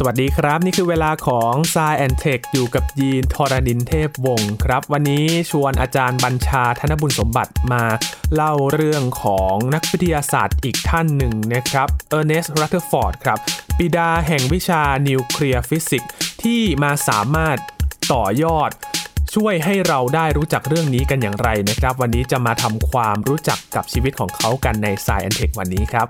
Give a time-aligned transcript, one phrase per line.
[0.00, 7.84] สวัสดีครับ นี่คือเวลาของ s ายแอนเทคอยู่กับยีนทรณินเทพวงศ์ครับ วันนี้ชวนอาจารย์บัญชาธนบุญสมบัติมา
[8.34, 13.38] เล่าเรื่องของนักวิทยาศาสตร์อีกท่านหนึ่งนะครับเออร์เนสต์รัตเทอร์ฟอร์ดครับ
[13.78, 16.10] บิดาแห่งวิชานิวเคลียร์ฟิสิกส์
[16.42, 17.58] ที่มาสามารถ
[18.12, 18.70] ต่อยอด
[19.34, 26.08] ช่วยให้เราได้รู้จักเรื่องนี้กันอย่างไรนะครับ วันนี้จะมาทำความรู้จักกับชีวิตของเขากันใน s ายแอนเทควันนี้ครับ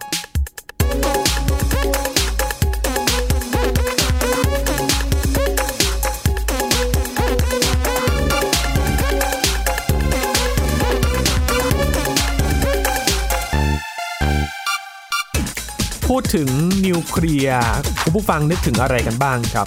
[16.14, 16.50] พูดถึง
[16.86, 17.64] นิวเคลียร์
[18.02, 19.66] คุณผู้ฟังนึกถึงอะไรกันบ้างครับ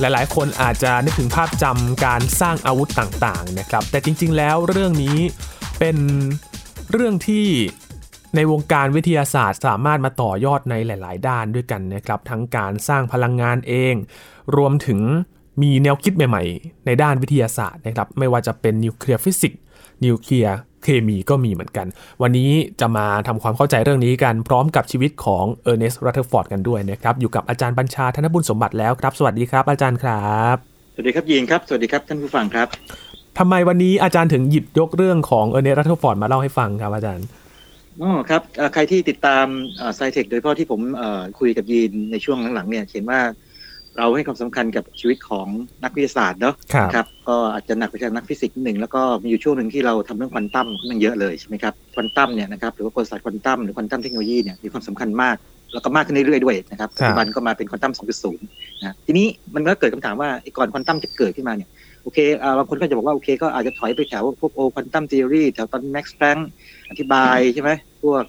[0.00, 5.18] หลายๆ คนอาจจะนึกถึงภาพจำการสร้างอาวุธต่างๆนะครับ แต่จริงๆแล้วเรื่องนี้
[5.78, 5.96] เป็น
[6.92, 7.46] เรื่องที่
[8.36, 13.94] ในวงการวิทยาศาสตร์สามารถมาต่อยอดในหลาย ๆ ด้านด้วยกันนะครับ ทั้งการสร้างพลังงานเอง
[14.56, 15.00] รวมถึง
[15.62, 19.60] มีแนวคิดใหม่ ๆ ในด้านวิทยาศาสตร์นะครับ ไม่ว่าจะเป็นนิวเคลียร์ฟิสิกส์
[20.04, 21.86] นิวเคลียร์ เคมีก็มีเหมือนกัน
[22.22, 22.50] วันนี้
[22.80, 30.56] จะมาทำความเข้าใจเรื่องนี้กันพร้อมกับชีวิตของเออร์เนสต์รัตเทอร์ฟอร์ดกันด้วยนะครับ อยู่กับอาจารย์บัญชาธนบุญสมบัติแล้วครับ สวัสดีครับ อาจารย์ครับ
[30.94, 32.68] สวัสดีครับยีนครับ สวัสดีครับท่านผู้ฟังครับ
[33.38, 37.26] ทำไมวันนี้อาจารย์ถึงหยิบยกเรื่องของเออร์เนสต์รัตเทอร์ฟอร์ดมาเล่าให้ฟังครับอาจารย์
[38.02, 39.46] อ๋อครับเอ่อใครที่ติดตาม
[39.94, 43.20] SciTech โดยเฉพาะที่ผมเอ่อคุยกับยีนในช่วงหลังๆเนี่ยเห็นว่า
[43.98, 45.46] เราให้ความสำคัญกับชีวิตของ
[45.84, 55.36] นักวิทยาศาสตร์เนาะครับนะครับก็อาจจะหนักไปทางนักฟิสิกส์นิดหนึ่งแล้วก็มีอยู่ช่วงหนึ่งที่เราทำเรื่องควอนตัมค่อนข้างเยอะเลยใช่ไหมครับควอนตัมเนี่ยนะครับหรือว่ากลศาสตร์ควอนตัมหรือควอนตัมเทคโนโลยีเนี่ยมีความสำคัญมาก
[55.72, 57.92] แล้วก็มากขึ้นเรื่อยๆด้วยนะครับครับปับจจุบันก็มาเป็นควอนตัม
[58.32, 58.32] 2.0
[58.82, 61.68] นะทีนี้มันก็เกิดคำถามว่าไอ้ก่อนควอนตัมจะเกิดขึ้นมาเนี่ย
[62.02, 66.36] โอเคอ่าบางคนก็จะบอกว่าโอเคก็อาจจะถอยไปแถวพวกโอควอนตัมท e อรีแถวตอนแม็กซ์แพลง
[66.90, 67.70] อธิบายใช่ไหม
[68.02, 68.22] พวก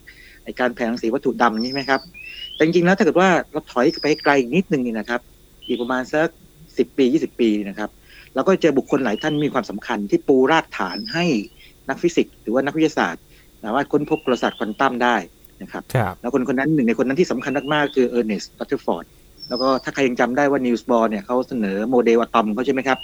[0.43, 2.01] ไอ้การแผ่รังสีวัตถุดำใช่ไหมครับ
[2.55, 5.21] แต่จริงๆแล้วถ้าเกิดว่าเราถอยไปไกลอีกนิดนึงนี่นะครับ
[5.67, 6.27] อีกประมาณสัก
[6.77, 7.89] สิบปียี่สิบปีนี่นะครับ
[8.35, 11.25] เราก็เจอบุคคลหลายท่านมีความสำคัญที่ปูรากฐานให้
[11.89, 13.23] นักฟิสิกส์หรือว่านักวิทยาศาสตร์
[13.63, 15.15] สามารถค้นพบกลศาสตร์ควอนตัมได้
[15.61, 19.05] นะครับครับแล้วคนคนนั้นหนึ่งในคนนั้นที่สำคัญมากๆคือเออร์เนสต์รัตเทอร์ฟอร์ด
[19.49, 22.99] แล้วก็ถ้าใครยังจำได้ว่านีลส์บอร์เนี่ยเขาเสนอโมเดลอะตอมเขาใช่ไหมครับ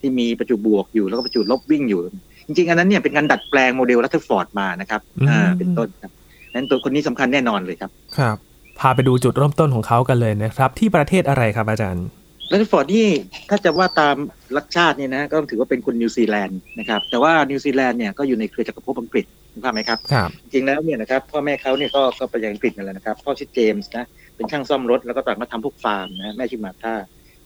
[0.00, 2.00] ที่มีประจุบวกอยู่แล้วก็ประจุลบวิ่งอยู่
[2.46, 6.12] จริงๆ อันนั้นเนี่ยเป็นการดัดแปลงโมเดลรัตเทอร์ฟอร์ดมานะครับอ่าอืมเป็นต้นครับ
[6.54, 8.36] นั้นตัวคนนี้สำคัญแน่นอนเลยครับ ครับ
[8.80, 12.06] พาไปดูจุดเริ่มต้นของเขากันเลยนะครับ ที่ประเทศอะไรครับอาจารย์
[12.50, 13.08] รัตเทอร์ฟอร์ดนี่
[13.48, 14.16] ถ้าจะว่าตาม
[14.56, 24.06] รัฐชาติเนี่ยนะก็ต้องถือว่าเป็นคนนิวซีแลนด์นะครับแต่ว่านิวซีแลนด์เนี่ยก็อยู่ในเครือจักรภพอังกฤษถูกไหมครับครับ จริงแล้วเนี่ยนะครับพ่อแม่เขาเนี่ยก็ก็ไปยังอังกฤษนั่นแหละนะครับพ่อชื่อเจมส์นะ
[24.36, 26.94] เป็นช่างซ่อมรถแล้วก็ต่างมาทำพวกฟาร์มนะแม่ชื่อมาธา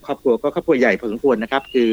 [0.07, 1.91] ครอบครัวก็ครอบครัวใหญ่พอสมควรนะครับ คือ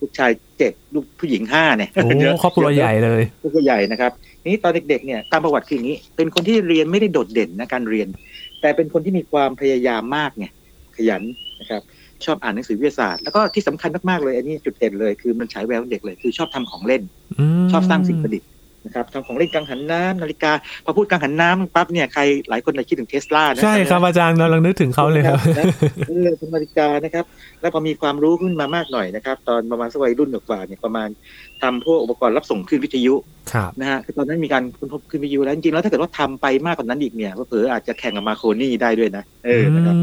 [0.00, 4.12] ลูกชายเจ็ดลูกผู้หญิงห้าเนี่ยโอ้เยะครอบครัวใหญ่เลยครอบครัวใหญ่นะครับ
[4.44, 8.08] นี่ตอนเด็กๆเนี่ยตามประวัติคืออย่างนี้ เป็นคนที่เรียนไม่ได้โดดเด่นนะการเรียน
[8.60, 10.46] แต่เป็นคนที่มีความพยายามมากไง
[10.96, 11.22] ขยัน
[11.60, 11.82] นะครับ
[12.24, 17.02] ชอบอ่านหนังสือวิทยาศาสตร์แล้วก็ที่สำคัญมากๆเลย อันนี้จุดเด่นเลยคือมันฉายแววของเด็กเลยคือชอบทำของเล่น
[17.60, 18.48] มชอบสร้างสิ่งประดิษฐ์
[18.84, 20.52] นะครับทำของเล่นกังหันน้ำนาฬิกา
[20.84, 25.64] พอพูดกังหันน้ำปั๊บเนี่ยใครหลายคนเลยคิดถึงเทสลานะใช่ครับอาจารย์เรากำลังนึกถึงเขาเลยครับนะ
[26.08, 27.24] เออเป็นนาฬิกานะครับ
[27.60, 31.08] แล้วพอมีความรู้ขึ้นมามากหน่อยนะครับ ตอนประมาณสักวัยรุ่นกว่าๆเนี่ยประมาณ
[31.62, 33.14] ทำพวกอุปกรณ์รับส่งคลื่นวิทยุ
[33.52, 39.96] ครับนะฮะคือตอนนั้นมีการค้นพบคลื่นวิทยุแล้วจริงๆแล้วถ้าเกิดว่าทำไปมากกว่านั้นอีกเนี่ยเผลอๆอาจจะแข่งกับมาโคนี่ได้ด้วยนะเออนะครับ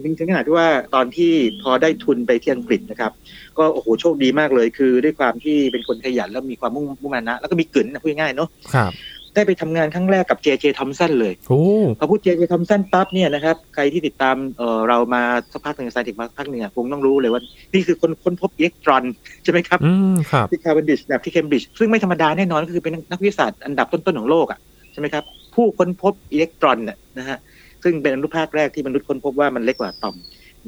[0.04, 1.32] จริงๆถึงขนาดที่ว่าตอนที่
[1.62, 3.12] พอได้ทุนไปที่อังกฤษนะครับ
[3.58, 8.92] ก็โอ้โหโชคดีมากเลย คือด้วยความที่เป็นคนขยันแล้วมีความมุ่งมุ่งมานะ แล้วก็มีกลืนนะพูดง่ายๆเนาะครับ
[9.34, 11.62] ได้ไปทำงานครั้งแรกกับเจเจทอมสันเลยโอ้
[11.98, 17.40] พอพูดเจเจทอมสันปั๊บเนี่ยนะครับ ใครที่ติดตามเอ่อเรามาสักพักหนึ่งไซติกมาสักพักหนึ่งอะคงต้องรู้เลยว่า
[17.74, 19.04] นี่คือคนค้นพบอิเล็กตรอน
[19.44, 24.58] ใช่ไหมครับอืมครับที่คาร์บอนดิชแบบที่เคมบริดจ์ซึ่งไม่ธรรมดาแน่นอนก็คือเป็นนักวิทยาศาสตร์อันดับต้น ๆ ของโลกอะ
[24.92, 25.24] ใช่ไหมครับ
[25.54, 27.38] ผู้ค้นพบอิเล็กตรอนน่ะนะฮะ
[27.84, 30.16] ซึ่งเป็นอนุภาคแรกที่มนุษย์ค้นพบว่ามันเล็กกว่าอะตอม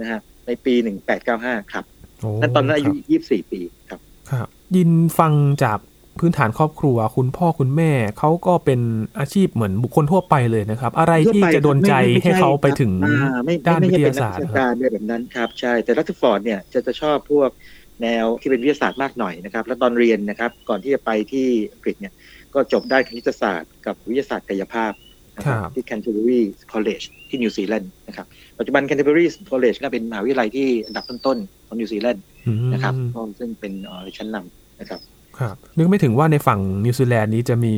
[0.01, 0.75] นะฮะในปี
[1.23, 1.94] 1895 ครับโอ้
[2.43, 5.33] นั่นตอนนั้นอายุครับ24ปีครับ ครับ ยินฟัง
[5.65, 5.79] จาก
[6.19, 8.81] พื้นฐานครอบครัว คุณพ่อคุณแม่เขาก็เป็น
[9.19, 17.51] อาชีพเหมือนบุคคลทั่วไปเลยนะครับ อะไรที่จะโดนใจให้เขาไปถึงอ่าไม่ด้านไม่วิใช่ทเป็นยานัศากสตร์วินะชาครับการเนี่ยแบบนั้นครับใช่แต่รัตเทอร์ฟอร์ดเนี่ยจะจะชอบพวก
[18.03, 22.13] แนวที่เป็นวิทยาศาสตร์มากหน่อยนะครับ แล้วตอนเรียนนะครับ ก่อนที่จะไปที่อังกฤษเนี่ย
[22.55, 24.93] ก็จบด้านคณิตศาสตร์ กับวิทยาศาสตร์กายภาพ
[25.37, 26.41] นะครับครับที่ Canterbury
[26.73, 28.27] College ที่นิวซีแลนด์นะครับ
[28.59, 35.01] ปัจจุบัน Canterbury College ก็เป็นมหาวิทยาลัยที่อันดับต้นๆของนิวซีแลนด์อืมนะครับก็ซึ่งเป็นเอ่อชั้นนำนะครับ
[35.41, 37.75] ครับนึกไม่ถึงว่าในฝั่งนิวซีแลนด์นี้จะมี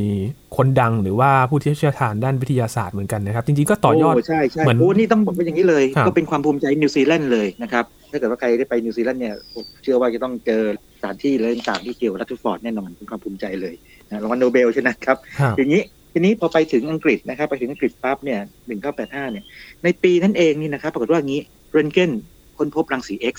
[0.57, 10.63] คนดังหรือว่าผู้ที่เชี่ยวชาญด้านวิทยาศาสตร์เหมือนกันนะครับ จริงๆก็ต่อยอดใช่ใช่เหมือนโอ้นี่ต้องบอกว่าอย่างนี้เลยครับก็เป็นความภูมิใจนิวซีแลนด์เลยนะครับ ถ้าเกิดว่าใครได้ไปนิวซีแลนด์เนี่ยผมเชื่อว่าจะต้องเจอ
[11.01, 13.75] สถานที่และต่างๆที่เกี่ยวกับรัตเทอร์ฟอร์ดแน่นอนเป็นความภูมิใจเลย
[14.09, 15.83] นะรางวัลโนเบลใช่ไหมครับครับทีนี้
[16.19, 18.41] ทีนี้พอไปถึงอังกฤษนะครับไปถึงอังกฤษปั๊บเนี่ย
[18.87, 19.45] 1985เนี่ย
[19.85, 21.43] ในปีนั้นเองนี่นะครับ ปรากฏว่าอย่างนี้
[21.73, 22.11] เรินต์เกน
[22.59, 23.35] ค้นพบรังสี X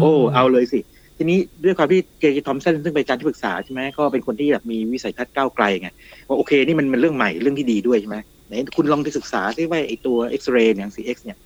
[0.00, 0.80] โอ้เอาเลยสิ
[1.18, 5.88] ทีนี้ด้วยความที่เจเจทอมสันซึ่งเป็นอาจารย์ที่ปรึกษาใช่ไหมก็เป็นคนที่แบบมีวิสัยทัศน์ก้าวไกลไง
[6.28, 8.16] ว่าโอเคนี่มันเป็นเรื่องใหม่เรื่องที่ดีด้วยใช่ไหม
[8.46, 11.38] ไหนคุณลองไปศึกษาซิว่าไอ้ตัวเอ็กซเรย์รังสี X เนี่ย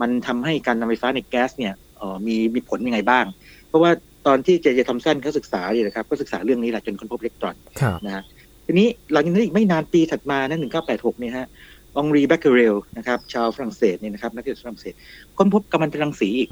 [0.00, 3.24] มันทำให้การนำไฟฟ้าในแก๊สเนี่ยเออมีมีผลยังไงบ้าง
[3.68, 3.90] เพราะว่า
[4.26, 7.54] ตอนที่เจเจทอมสันเขาศึกษาเนี่ยนะครับก็ศึกษาเรื่องนี้แหละจนค้นพบอิเล็กตรอน
[8.06, 8.22] นะฮะ
[8.70, 11.46] ทีนี้หลังจากนั้นอีกไม่นานปีถัดมานะ1986เนี่ยฮะ
[11.96, 14.94] อ็องรีแบ็กแรลนะครับชาวฝรั่งเศสเนี่ยนะครับนักวิทยาศาสตร์ฝรั่งเศส
[15.38, 16.50] ค้นพบกัมมันตรังสีอีก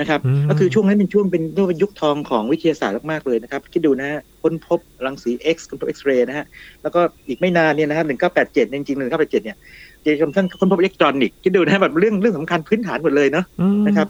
[0.00, 0.20] นะครับ
[0.50, 6.46] ก็คือช่วงนั้นเป็นช่วงเป็นเรียกว่ายุคทองของวิทยาศาสตร์มากๆเลยนะครับ คิดดูนะฮะค้นพบรังสี X ค้นพบ X-ray นะฮะ
[6.82, 8.06] แล้วก็อีกไม่นานเนี่ยนะครับ
[8.44, 9.56] 1987จริงๆ1987เนี่ย
[10.02, 13.44] เจเจทอมสันค้นพบอิเล็กตรอนิกส์คิดดูนะแบบเรื่องเรื่องสำคัญพื้นฐานหมดเลยเนาะ
[13.86, 14.06] นะครับ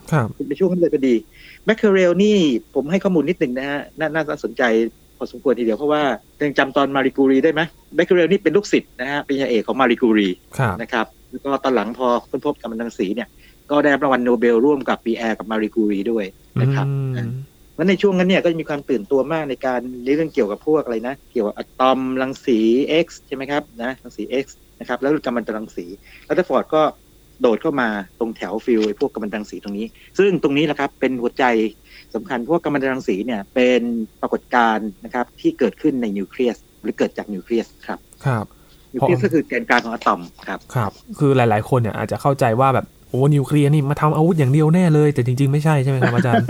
[0.48, 1.14] ในช่วงนั้นเลยพอดี
[1.64, 2.36] แบคเคเรลนี่
[2.74, 3.78] ผมให้ข้อมูลนิดหนึ่งนะฮะ
[4.14, 4.62] น่าสนใจ
[5.16, 6.02] พอสมควรทีเดียวเพราะว่า
[6.40, 7.60] ยังจำตอนมารีกูรีได้ไหม
[7.94, 10.28] แบคเคเรลนี่เป็นลูกศิษย์นะฮะปริญญาเอกของมารีกูรี
[10.82, 13.28] นะครับแล้วก็ตอนหลังพอค้นพบกัมมันตรังสีเนี่ย
[13.70, 16.24] ก็ได้รางวัลโนเบลร่วมกับปีแอร์กับมารีกูรีด้วย
[16.62, 16.86] นะครับ
[17.76, 22.58] แล้วในช่วงนั้นเนี่ยก็จะมีความตื่นตัวมากในการเรื่องเกี่ยวกับพวกอะไรนะ เกี่ยวกับอะตอมรังสี
[23.04, 24.46] X ใช่ไหมครับนะรังสี X
[24.80, 25.86] นะครับแล้วกัมมันตรังสี
[26.24, 26.82] รัตเทอร์ฟอร์ดก็
[27.40, 27.88] โดดเข้ามา
[28.18, 29.86] ตรงแถว field ไอ้พวกกัมมันตรังสีตรงนี้
[30.18, 31.44] ซึ่งตรงนี้แหละครับเป็นหัวใจ
[32.14, 33.82] สำคัญเพราะกัมมันตรังสีเนี่ยเป็น
[34.20, 38.44] ปรากฏการณ์นะครับที่เกิดขึ้นในนิวเคลียสหรือเกิดจากนิวเคลียสครับครับ
[38.94, 46.46] นิวเคลียสก็คือแกนกลางของอะตอมครับครับ คือหลาย ๆ คนเนี่ยอาจจะเข้าใจว่าแบบโอ้นิวเคลียร์นี่มาทำอาวุธอย่างเดียวแน่เลย แต่จริง ๆ ไม่ใช่ใช่ไหมครับอาจารย์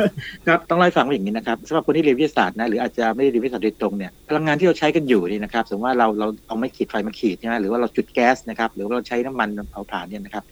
[0.47, 10.45] ครับต้องเล่าให้ฟังว่าอย่างนี้นะครับสำหรับคนที่เรียนวิทยาศาสตร์นะหรืออาจจะไม่ได้เรียนวิทยาศาสตร์โดยตรงเนี่ยพลังงานที่เราใช้กันอยู่นี่นะครับสมมติว่าเราเราเอาไม้ขีดไฟมาขีดใช่ไหมหรือว่าเราจุดแก๊สนะครับหรือว่าเราใช้น้ำมันเผาถ่านเนี่ยนะครับ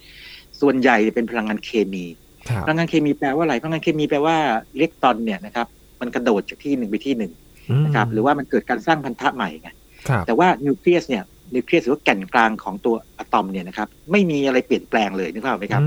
[0.61, 2.05] ส่วนใหญ่เป็นพลังงานเคมี
[2.67, 4.37] พลังงานเคมีแปลว่าอะไรพลังงานเคมีแปลว่า
[4.75, 5.67] อิเล็กตรอนเนี่ยนะครับ
[6.01, 7.33] มันกระโดดจากที่หนึ่งไปที่หนึ่ง
[7.85, 9.71] นะครับหรือว่ามันเกิดการสร้างพันธะใหม่ไง
[10.27, 11.25] แต่ว่านิวเคลียสเนี่ย
[11.55, 15.83] นิวเคลียสหรือว่าแก่นกลางของตัวอะตอมเนี่ยนะครับไม่มีอะไรเปลี่ยนแปลงเลยนึกภาพไหมครับ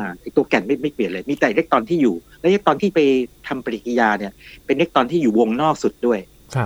[0.00, 3.00] อ่าตัวแก่นไม่ไม่เปลี่ยนเลยมีแต่อิเล็กตรอนที่อยู่ และอิเล็กตรอนที่ไป
[3.48, 4.32] ทำปฏิกิริยาเนี่ย
[4.66, 6.18] เป็นอิเล็กตรอนที่อยู่วงนอกสุดด้วย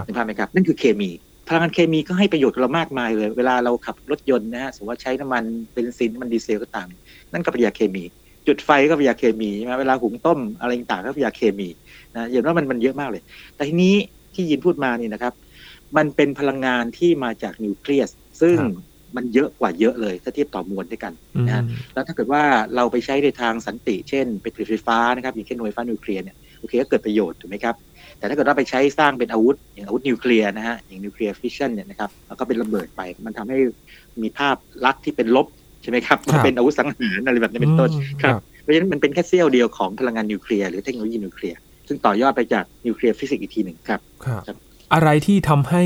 [0.06, 1.10] นึกภาพไหมครับนั่นคือเคมี
[1.48, 6.86] พลังงานเคมีก็ให้ประโยชน์กับเรามากมายเลย เวลาเราขับรถยนต์นะฮะสมมติว่าใช้น้ำมันเบนซินน้ำมันดีเซลก็ตาม
[7.32, 8.04] นั่นก็ปฏิกิริยาเคมี
[8.46, 11.68] จุดไฟก็ปฏิกิริยาเคมีใช่ไหมเวลาหุงต้มอะไรต่างก็ปฏิกิริยาเคมี
[12.14, 13.22] นะเห็นว่ามันมันเยอะมากเลย
[13.56, 13.94] แต่ทีนี้
[14.34, 15.32] ที่ยีนพูดมานี่นะครับ
[15.96, 18.10] มันเป็นพลังงานที่มาจากนิวเคลียส
[18.42, 18.56] ซึ่ง
[19.16, 21.12] มันเยอะกว่าเยอะเลยถ้าเทียบต่อมวลด้วยกัน
[21.48, 21.64] นะ
[21.94, 22.42] แล้วถ้าเกิดว่า
[22.76, 27.74] เราไปใช้ในทางสันติ เช่นไปผลิตไฟฟ้านะครับอย่างเช่นหน่วยไฟฟ้านิวเคลียร์เนี่ยโอเคก็เกิดประโยชน์ถูกไหมครับ
[28.18, 33.58] แต่ถ้าเกิดว่าไปใช้สร้างเป็นอาวุธ อย่างอาวุธนิวเคลียร์นะฮะอย่างนิวเคลียร์ฟิชชันเนี่ยนะครับแล้วก็เป็นระเบิดไป มันทำให้
[34.22, 35.46] มีภาพลักษณ์ที่เป็นลบ
[35.84, 37.90] ใช่ไหมครับมันเป็นอาวุธสังหารอะไรแบบนี้เป็นต้น
[38.22, 41.58] ครับเพราะฉะนั้นมันเป็นแค่เสี้ยวเดียวของพลังงานนิวเคลียร์หรือเทคโนโลยีนิวเคลียร์
[41.88, 44.00] ซึ่งต่อยอดไปจากนิวเคลียร์ฟิสิกส์อีกทีหนึ่งครับ
[44.94, 45.82] อะไรที่ทำให้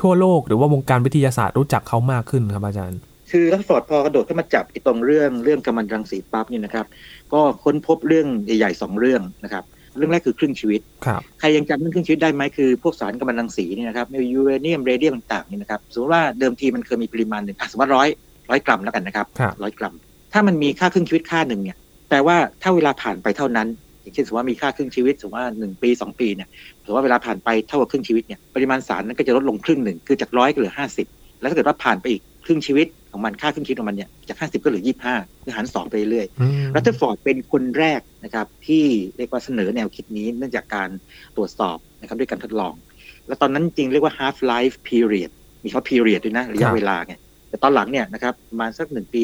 [0.00, 6.86] ทั่วโลกหรือว่าวงการวิทยาศาสตร์รู้จักเขามากขึ้นครับอาจารย์ คือรัทเทอร์ฟอร์ดพอกระโดดขึ้นมาจับตรงเรื่องเรื่องกัมมันตรังสีปั๊บนี่นะครับ
[7.32, 9.64] ก็ค้นพบเรื่องใหญ่ๆสองเรื่องนะครับ
[9.96, 18.08] เรื่องแรกคือครึ่งชีวิตครับใครยังจำเรื่องครึ่งชีวิตได้ไหมคือพวกสารกัมมันตรังสีนี่นะครับไม่ยูเรเนียมเรเดียมต่างๆนี่นะครับ สมมติว่าเดิมทีมันเคยมีปริมาณหนึ่งสมมติร้อย
[18.50, 19.26] ร้อยกรัมแล้วกันนะครับ
[19.62, 19.94] ร้อยกรัม
[20.32, 21.76] ถ้ามันมีค่าครึ่งชีวิตค่าหนึ่งเนี่ย
[22.08, 23.68] แปลว่าถ้าเวลาผ่านไปเท่านั้น
[24.02, 26.48] อย่างเช่นสมมติว่ามีค่าครึ่งชีวิตสมมติว่าหนึ่งปีสองปีเนี่ย
[26.84, 31.06] ถือว่าเวลาผ่านไปเท่ากับครึ่งชีวิตเนี่ยปริมาณสารนั้นก็จะลดลงครึ่งหนึ่งคือจากร้อยก็เหลือห้าสิบ
[31.40, 36.26] แล้วถ้าเกิดว่าผ่านไปอีกครึ่งชีวิตของมันค่าครึ่งชีวิตของมันเนี่ยจากห้าสิบก็เหลือยี่สิบห้าคือหารสองไปเรื่อย
[36.74, 38.84] รัตเทอร์ฟอร์ดเป็นคนแรกนะครับที่
[39.16, 40.88] เรียกว่าเสนอแนวคิดนี้เนื่องจากการ
[41.36, 42.74] ตรวจสอบนะครับด้วยการทดลอง
[43.26, 45.30] แล้วตอนนั้นจริงเรียกว่า half life period
[45.64, 47.14] มีคำ period ด้วยนะระยะเวลาไง
[47.54, 49.22] แต่ตอนหลังเนี่ยนะครับประมาณสักหนึ่งปี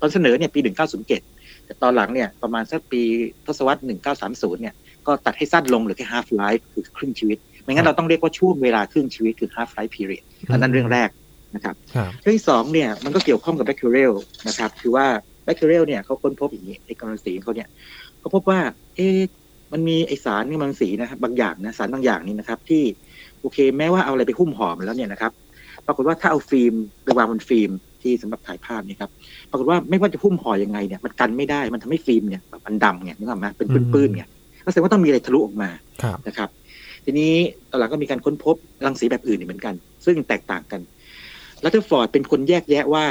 [0.00, 1.20] ตอนเสนอเนี่ยปีหนึ่งเก้าศูนย์เจ็ด
[1.66, 3.02] แต่ตอนหลังเนี่ยประมาณสักปี
[3.46, 4.74] ทศวรรษหนึ่งเก้าสามศูนย์เนี่ย
[5.06, 11.08] ก็ตัดให้สั้นลงเหลือแค่ half life คือครึ่งชีวิต ไม่งั้นเราต้องเรียกว่าช่วงเวลาครึ่งชีวิตคือ half life period อันนั้นเรื่องแรก
[11.54, 11.74] นะครับ
[12.22, 14.12] เรื่องที่สองเนี่ยมันก็เกี่ยวข้องกับแบคทีเรียล
[14.48, 15.06] นะครับคือว่า
[15.44, 17.68] แบคทีเรียลเนี่ยเขาค้นพบอย่างนี้ไอ้กัมมันตรังสีเขาเนี่ย
[18.18, 18.60] เขาพบว่า
[18.96, 19.08] เอ๊
[19.72, 22.82] มันมีไอ้สารกัมมันตรังสีนะครับบางอย่างนะสารบางอย่างนี่นะครับที่
[23.40, 25.32] โอเคแม้ว่าเอาอะไรไปหุ้มห่อแล้วเนี่ยนะครับ
[25.86, 26.74] ปรากฏว่าถ้าเอาฟิล์ม
[27.04, 27.70] ไปวางบนฟิล์ม
[28.02, 29.10] ที่สำหรับถ่ายภาพนี่ครับ
[29.50, 34.28] ปรากฏว่าไม่ว่าจะหุ้มห่อยังไงเนี่ยมันกันไม่ได้มันทำให้ฟิล์มเนี่ยแบบมันดำเนี่ยนึกออกไหมเป็นปื้นๆเนี่ย
[34.64, 35.70] ก็แสดงว่าต้องมีอะไรทะลุออกมา
[36.28, 36.48] นะครับ
[37.04, 37.32] ทีนี้
[37.70, 39.74] ตอนหลังก็มีการค้นพบรังสีแบบอื่นเหมือนกัน
[40.06, 40.80] ซึ่งแตกต่างกัน
[41.64, 43.04] รัตเทอร์ฟอร์ดเป็นคนแยกแยะว่า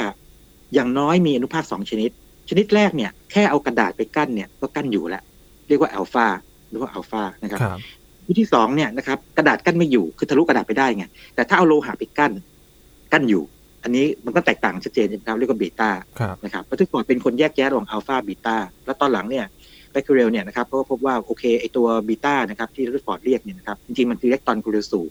[0.74, 2.10] อย่างน้อยมีอนุภาคสองชนิด
[2.48, 5.22] ชนิดแรกเนี่ย แค่เอากระดาษไปกั้นเนี่ยก็กั้นอยู่แล้ว
[5.68, 6.26] เรียกว่าอัลฟา
[6.70, 7.60] หรือว่าอัลฟานะครับ
[8.28, 11.04] วิธีสองเนี่ยนะครับกระดาษกั้นไม่อยู่คือทะลุกระดาษไปได้ไง
[11.34, 12.32] แต่ถ้าเอาโลหะไปกั้น
[13.16, 13.44] กั้นอยู่
[13.84, 15.90] อันนี้มันก็แตกต่างชัดเจนนะครับเรียกว่าเบต้า
[16.44, 18.56] นะครับรัตเทอร์ฟอร์ดเป็นคนแยกแยะระหว่างอัลฟาเบต้า
[18.86, 19.46] แล้วตอนหลังเนี่ย
[19.92, 25.02] แบคทีเรียเนี่ยนะครับก็พบว่าโอเคไอ้ตัวบีตานะครับที่รัตเทอร์ฟอร์ดเรียกเนี่ยนะครับจริงๆมันคืออิเล็กตรอนพลังงานสู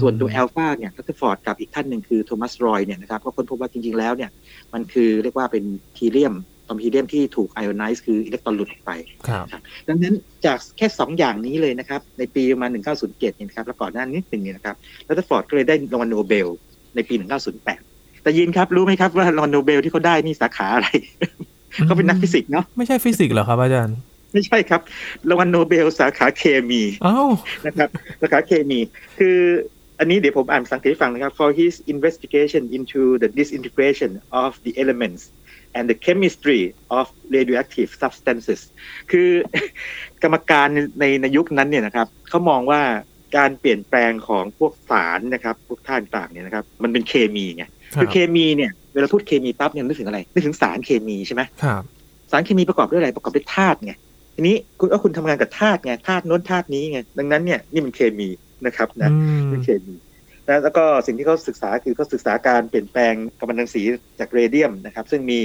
[0.00, 4.30] ส่วนตัวอัลฟาเนี่ยรัตเทอร์ฟอร์ดกับอีกท่านหนึ่งคือโทมัสรอยด์สเนี่ยนะครับก็ค้นพบว่าจริงๆแล้วเนี่ย
[4.72, 5.64] มันคือเรียกว่าเป็น
[5.96, 6.34] นิวเคลียส
[6.68, 8.90] ของฮีเลียมที่ถูก ionize คืออิเล็กตรอนหลุดออกไป
[9.28, 10.14] ครับดังนั้น
[10.46, 14.76] จากแค่ 2 อย่างนี้เลยนะครับ ในปีประมาณ 1907เนี่ยนะครับ แล้วก่อนหน้านี้นิดหนึ่งเนี่ยนะครับ
[15.08, 16.48] รัตเทอร์ฟอร์ดก็เลยได้รางวัลโนเบล
[16.94, 17.14] ในปี
[17.68, 20.88] 1908 แต่ยินครับรู้ไหมครับว่ารางวัลโนเบลที่เขาได้นี่สาขาอะไร
[21.86, 23.96] เขาเป็นนักฟิสิกส์เนาะไม่ใช่ฟิสิกส์เหรอครับอาจารย์
[24.32, 24.80] ไม่ใช่ครับ
[25.28, 27.28] รางวัลโนเบลสาขาเคมีอ้าว
[27.66, 27.88] นะครับ
[28.20, 28.78] สาขาเคมี
[29.18, 29.38] คือ
[29.98, 34.10] อันนี้เดี๋ยวผมอ่านภาษาอังกฤษให้ฟังนะครับ for his investigation into the disintegration
[34.42, 35.22] of the elements
[35.76, 36.62] and the chemistry
[36.98, 37.04] of
[37.36, 38.60] radioactive substances
[39.10, 39.28] คือ
[40.22, 40.66] กรรมการ
[41.00, 42.82] ในในยุคนั้นเนี่ยนะครับเขามองว่า
[43.36, 47.64] การเปลี่ยนแปลงของพวกสารนะครับ พวกธาตุต่างๆเนี่ยนะครับ มันเป็นเคมีไง
[48.00, 51.82] คือเคมีเนี่ยเวลาพูดเคมีปั๊บเนี่ยนึกถึงอะไรนึกถึงสารเคมีใช่ไหมครับ
[52.30, 53.92] สารเคมีประกอบด้วยอะไรประกอบด้วยธาตุไง
[54.36, 58.28] ทีนี้คุณว่าคุณทำงานกับธาตุไงธาตุโน้นธาตุนี้ไงดังนั้นเนี่ยนี่มันเคมี
[58.66, 59.94] นะครับนะอืมเป็นเคมี
[60.48, 63.82] นะแล้วก็สิ่งที่เขาศึกษาคือเขาศึกษาการเปลี่ยนแปลงกัมมันตรังสี
[64.20, 65.40] จากเรเดียมนะครับ ซึ่งมี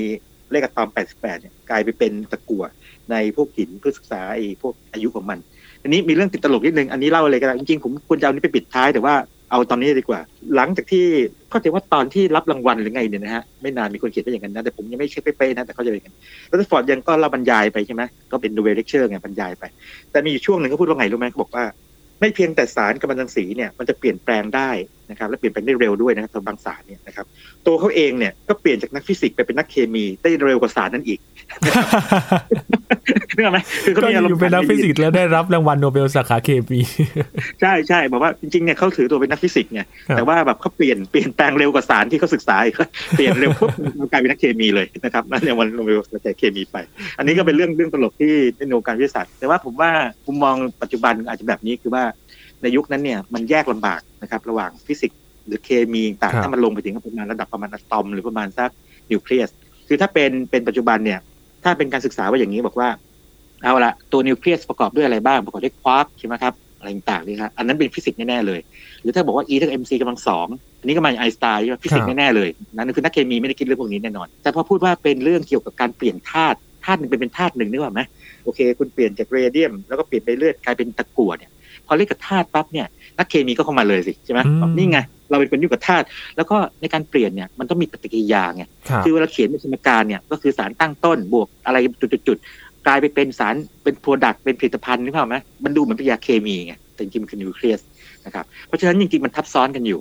[0.51, 2.63] เลขอะตอม 88 เนี่ยกลายไปเป็นตะกั่ว
[3.11, 5.39] ในพวกหินเพื่อศึกษาไอ้พวกอายุของมัน
[5.87, 9.15] อันนี้มีเรื่องติดตลกนิดนึง อันนี้เล่าเลยก็ได้จริงๆผมควรจะเอานี้ไปปิดท้ายแต่ว่า
[9.51, 10.19] เอาตอนนี้ดีกว่า
[10.55, 11.05] หลังจากที่
[11.49, 16.13] เข้าใจว่าตอนที่รับรางวัลหรือไงเนี่ยนะฮะไม่นานมีคนเขียนไปอย่างนั้นนะแต่ผมยังไม่เช็คเป๊ะๆนะแต่เขาจะเป็นกัน
[16.47, 19.63] รัตเทอร์ฟอร์ดยังก็เล่าบรรยายไปใช่ไหมก็เป็น Nobel lecture ไงบรรยายไป
[20.11, 21.65] แต่มีอยู่ช่วงหนึ่งเขาพูดว่าไงรู้ไหมเขาบอกว่า
[22.19, 24.69] ไม่เพียงแต่สารกัมมันตรังสีเนี่ยมันจะเปลี่ยนแปลงได้
[25.09, 27.25] นะครับและเปลี่ยนแปลงได้เร็วด้วยนะครับสำหรับบางสารเนี่ยนะครับ
[27.67, 31.19] ตัวเขาเองเนี่ยก็เปลี่ยนจากนักฟิสิกส์ไปเป็นนักเคมีได้เร็วกว่าสารนั่นอีก
[33.35, 36.79] นึกออกไหมคือเขาก็มีอารมณ์อยู่เป็นนักฟิสิกส์แล้วได้รับรางวัลโนเบลสาขาเคมี
[37.61, 42.75] ใช่ใช่บอกว่าจริงๆเนี่ยเขาถือตัวเป็นนักฟิสิกส์ไงครับแต่ว่าแบบเขาเปลี่ยนเปลี่ยนแปลงเร็วกว่าสารที่เขาศึกษาอีก
[43.17, 46.77] เปลี่ยนเร็วปุ๊บมันกลายเป็นนักเคมีเลยนะครับนั่นเนี่ยรางวัลโนเบลสาขาเคมีไป
[47.17, 48.33] อันนี้ก็เป็นเรื่องเรื่องตลกที่
[48.67, 49.91] ในวงการวิทยาศาสตร์แต่ว่าผมว่า
[50.25, 52.03] มุมมองปัจจุบันอาจจะแบบนี้คือว่า
[52.61, 58.69] ในยุคนั้นเนี่ยมันแยกลำบากนะครับ ระหว่างฟิสิกส์หรือเคมีต่างครับถ้ามันลงไปถึงประมาณระดับประมาณอะตอม หรือประมาณสัก
[59.11, 59.49] นิวเคลียส
[59.87, 61.19] คือถ้าเป็นเป็นปัจจุบันเนี่ย
[61.63, 62.89] ถ้าเป็นการศึกษาว่าอย่างนี้บอกว่า
[63.63, 68.59] เอาละตัวนิวเคลียสประกอบด้วยอะไรบ้าง ประกอบด้วยควาร์กใช่ไหมครับอะไรต่างๆนี่ครับอันนั้นเป็นฟิสิกส์แน่ๆเลย
[69.01, 70.47] หรือถ้าบอกว่า E เท่ากับ mc กำลังสอง
[70.79, 78.01] อันนี้ก็มาจากไอน์สไตน์ใช่ไหมฟิสิกส์แน่ๆเลย นั่นคือนักเคมีไม่ได้คิดเรื่องพวกนี้แน่นอน แต่พอพูดว่าเป็นเรื่องเกี่ยวกับการเปลี่ยนธาตุธาตุหนึ่งเป็นเป็นธาตุหนึ่งนึกว่าไหม
[78.43, 81.51] โอเค คุณเปลี่ยนจากเรเดียมแล้วก็เปลี่ยนไปเลือดกลายเป็นตะกั่วเนี่ย
[81.87, 86.05] พอเรียกกับธาตุปั๊บเนี่ยนักเคมีก็เข้ามาเลยสิใช่ไหมอืมบอกนี่ไงเราเป็นคนอยู่กับธาตุ
[86.37, 91.77] แล้วก็ในการเปลี่ยนเนี่ยมันต้องมีปฏิกิริยาไงครับคือเวลาเขียนเป็นสมการเนี่ยก็คือสารตั้งต้นบวกอะไร
[92.27, 97.79] จุดๆๆกลายไปเป็นสารเป็นโปรดักต์เป็นผลิตภัณฑ์นึกภาพไหมมันดูเหมือนเป็นยาเคมีไงแต่จริงๆมันคือนิวเคลียส
[98.25, 99.99] นะครับเพราะฉะนั้นจริงๆมันทับซ้อนกันอยู่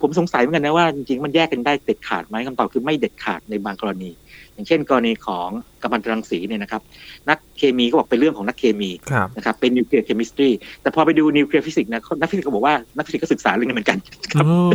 [0.00, 4.10] ผมสงสัยเหมือนกันนะว่าจริงๆมันแยกกันได้เด็ดขาดไหมคำตอบคือไม่เด็ดขาดในบางกรณี
[4.56, 5.48] อย่างเช่น กรณีของ
[5.82, 6.82] กัมมันตรังสีเนี่ยนะครับ
[7.28, 10.48] นักเคมีก็บอกเป็นเรื่องของนักเคมีครับนะครับเป็น nuclear chemistry
[10.82, 13.98] แต่พอไปดูนิวเคลียร์ฟิสิกส์นะนักฟิสิกส์ก็บอกว่านักฟิสิกส์ก็ศึกษาเรื่องนี้เหมือนกัน
[14.36, 14.70] อ๋อ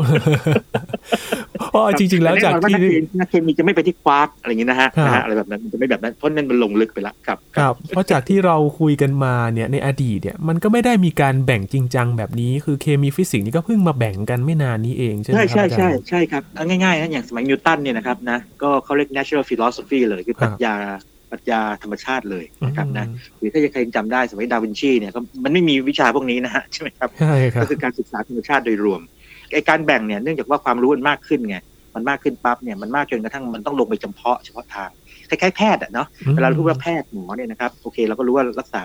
[1.71, 19.70] เพราะจริง ๆ แล้วแต่ที่แน่นอนว่านักเคมีจะไม่ไปที่ควาร์กอะไรอย่างนี้นะฮะครับนะฮะอะไรแบบนั้นมันจะไม่แบบนั้นเพราะนั่นมันลงลึกไปแล้วครับครับเพราะจากที่เราคุยกันมาเนี่ยในอดีตเนี่ยมันก็ไม่ได้มีการแบ่งจริงจังแบบนี้คือเคมีฟิสิกส์นี่ก็เพิ่งมาแบ่งกันไม่นานนี้เองใช่ไหมใช่ครับใช่อาจารใช่ย์ใช่ใช่่ครับเอาง่ายๆนะอย่างสมัยนิวตันเนี่ยนะครับนะก็เขาเรียก natural philosophy
[20.09, 20.75] เลยคือปรัชญา
[21.31, 23.05] ปรัชญาธรรมชาติเลยนะครับนะ
[23.37, 29.01] หรือถ้าใครจำได้สมัยดาวินชีเนี่ยก็มันไม่มีวิชาพวกนี้นะฮะใช่ไหมครับใช่ครับก็คือการศึกษาธรรมชาติโดยรวม
[29.53, 31.57] ไอการแบ่งเนี่ยเนื่องจากว่าความรู้มันมากขึ้นไง
[31.95, 34.89] มันมากขึ้นปั๊บเนี่ยมันมากจนกระทั่งมันต้องลงไปจำเพาะเฉพาะทาง
[35.29, 38.83] คล้ายๆแพทย์อะเนาะเวลาเราพูดว่าแพทย์หมอเนี่ยนะครับโอเคเราก็รู้ว่ารักษา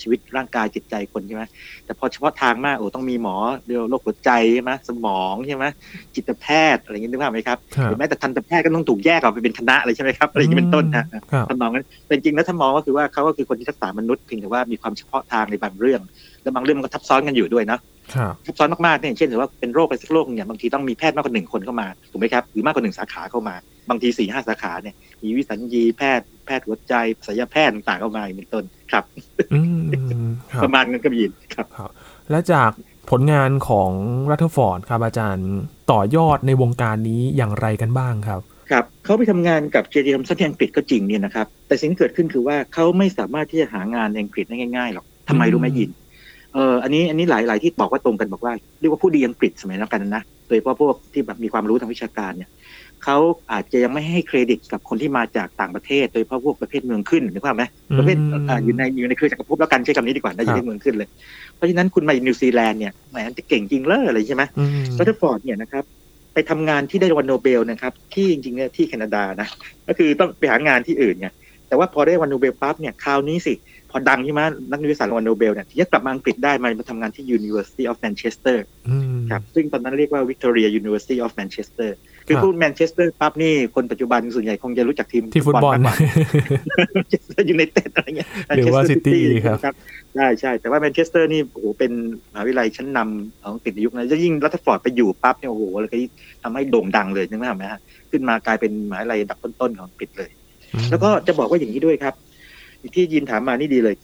[0.00, 1.42] ชีวิตร่างกายจิตใจคนใช่ไหม
[1.84, 3.36] แต่พอเฉพาะทางมากโอ้ต้องมีหมอ
[3.66, 5.64] เรื่องโรคหัวใจใช่ไหมสมองใช่ไหม
[6.14, 16.00] จิตแพทย์อะไรอย่างนี้นึกภาพไหมครับครัหบรือแม้แต่ทันตแพทย์ก็ต้องถูกแยกออกไปเป็นคณะเลยใช่ไหมครับอะไรอย่างนี้เป็นต้นนะครับทำนองนั้นแต่จริงๆแล้วถ้ามองก็คือว่าเขาก็คือคนที่รักษามนุษย์เพียงแต่ว่ามีความเฉพาะทางในบางเรื่อง
[16.42, 17.78] และบางเรื่องมันก็ทับซ้อนกันอยู่ด้วยนะ
[18.14, 23.54] ครับทับซ้อนมากๆเนี่ยอย่างเช่นถือว่าเป็นโรคไปสักโรคเนี่ยบางทีต้องมีแพทย์มากกว่าหนึ่งคนเข้ามาถูกไหมครับหรือมากกว่าหนึ่งสาขาเข้ามา
[23.88, 26.94] บางทีสี่ห้าสาขาเนี่ยมีวิสัญญีแพทย์แพทย์หัวใจ
[27.26, 29.04] ศัลยแพทย์ต่างๆเข้ามาอย่างเป็นต้นครับ
[29.52, 29.80] อืม
[30.52, 31.20] ครับประมาณนั้นก็มี
[31.54, 31.66] ครับ
[32.30, 32.70] และจาก
[33.10, 33.90] ผลงานของ
[34.30, 35.50] รัตเทอร์ฟอร์ดครับอาจารย์
[35.92, 45.90] ต่อยอดในวงการนี้อย่างไรกันบ้างครับครับเขาไปทำงานกับเจเจทอมสันที่อังกฤษก็จริงเนี่ยนะครับแต่สิ่งที่เกิดขึ้นคือว่าเขาไม่สามารถที่จะหางานในอังกฤษได้ง่ายๆหรอกทำไมอืมรู้ไหมยิน
[46.54, 52.50] เอออันนี้อันนี้หลายหลายที่บอกว่าตรงกันบอกว่าเรียกว่าผู้ดีอังกฤษสมัยนั้นกันนะโดยเฉพาะพวกที่แบบมีความรู้ทางวิชาการเนี่ย
[53.04, 53.18] เขา
[53.52, 57.64] อาจจะยังไม่ให้เครดิตกับคนที่มาจากต่างประเทศ โดยเฉพาะพวกประเภทเมืองขึ้นนึกภาพไหม
[57.98, 61.08] ประเภทอืมอ่าอยู่ในอยู่ในเครือจักรภพแล้วกันใช้คำนี้ดีกว่าน่าจะเรียกเมืองขึ้นเลย
[61.56, 65.84] เพราะฉะนั้นคุณมาจากนิวซีแลนด์เนี่ยแหมจะเก่งจริงเลยอะไรใช่ไหมอืมรัตเทอร์ฟอร์ดเนี่ยนะครับ
[66.34, 69.48] ไปทำงานที่ได้รางวัลโนเบลนะครับ ที่จริงๆเนี่ยที่แคนาดานะ
[69.88, 71.28] ก็คือต้องไปหางานที่อื่นไง
[71.68, 73.54] แต่ว่าพอได้รางวัลโนเบลปั๊บเนี่ยคราวนี้สิ
[73.90, 78.56] พอดังใช่ไหมนักวิทยาศาสตร์รางวัลโนเบลเนี่ยที่จะกลับมาอังกฤษได้มามาทำงานที่ University of Manchester
[78.88, 81.90] อืมครับซึ่งตอนนั้นเรียกว่า Victoria University of Manchester
[82.28, 86.10] คือพูดแมนเชสเตอร์ปั๊บนี่คนปัจจุบันส่วนใหญ่คงจะรู้จักทีมที่ฟุตบอลมากกว่า
[86.92, 89.74] แมนเชสเตอร์ยูไนเต็ดอะไรเงี้ยหรือว่า Manchester City ครับ
[90.14, 91.92] ใช่ใช่แต่ว่าแมนเชสเตอร์นี่โอ้โหเป็น
[92.32, 95.98] มหาวิทยาลัยชั้นนำของอังกฤษในยุคนั้นจะยิ่งรัตเตอร์ฟอร์ดไปอยู่ปั๊บเนี่ยโอ้โหเลยก็
[96.42, 100.30] ทำให้โด่งดังเลยนึกภาพไหมฮะขึ้นมากลายเป็นมหาวิทยาลัยอันดับต้นๆของอังกฤษเลย
[100.90, 102.14] แล้วก็จะบอกว่าอย่างนี้ด้วยครับ
[102.94, 103.96] ที่ยินถามมานี่ดีเลย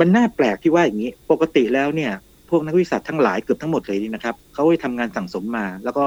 [0.00, 2.12] มันน่าแปลกที่ว่าอย่างนี้ ปกติแล้วเนี่ย
[2.50, 6.04] พวกนักวิทยาศาสตร์ทั้งหลายเกือบทั้งหมดเลยนี่นะครับเขาไปทำงานสั่งสมมา แล้วก็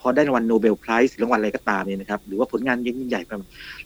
[0.00, 3.30] พอได้รางวัล Nobel Prize รางวัลอะไรก็ตามเนี่ยนะครับ หรือว่าผลงานยิ่งใหญ่ไป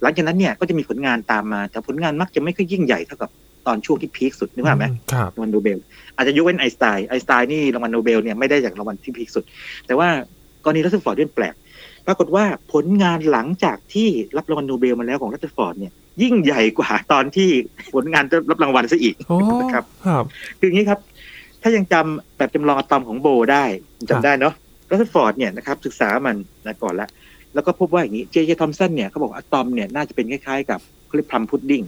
[0.02, 3.30] หลังจากนั้นเนี่ยก็จะมีผลงานตามมา แต่ผลงานมักจะไม่ค่อยยิ่งใหญ่เท่ากับ
[3.66, 5.78] ตอนช่วงที่พีคสุดนึกภาพไหมครับรางวัลโนเบล
[6.16, 9.44] อาจจะยกเว้นไอน์สไตน์ไอน์สไตน์นี่รางวัลโนเบลเนี่ยไม่ได้จากรางวัลที่พีคสุด
[9.86, 10.08] แต่ว่า
[10.64, 11.54] กรณีรัตเตอร์ฟอร์ดเรื่องแปลก
[12.06, 17.48] ปรากฏว่าผลงานหลังจากที่รับรางวัลโนเบลมาแล้วของรัตเตอร์ฟอร์ดเนี่ย ยิ่งใหญ่กว่าตอนที่
[17.94, 20.24] ผลงานรับรางวัลซะอีกโอ้นะครับครับ
[20.58, 21.00] คืออย่างนี้ครับ
[21.62, 23.64] ถ้ายังจำแบบจำลองอะตอมของโบร์ได้
[24.10, 24.54] จำได้เนาะ
[24.90, 27.08] รัตเตอร์ฟอร์ดเนี่ยนะครับศึกษามันนะก่อนละ
[27.54, 31.82] แล้วก็พบว่าอย่างนี้เจเจทอมสันเนี่ยเขาบอกว่าอะตอมเนี่ยน่าจะเป็นคล้ายๆกับเขาเรียก plum pudding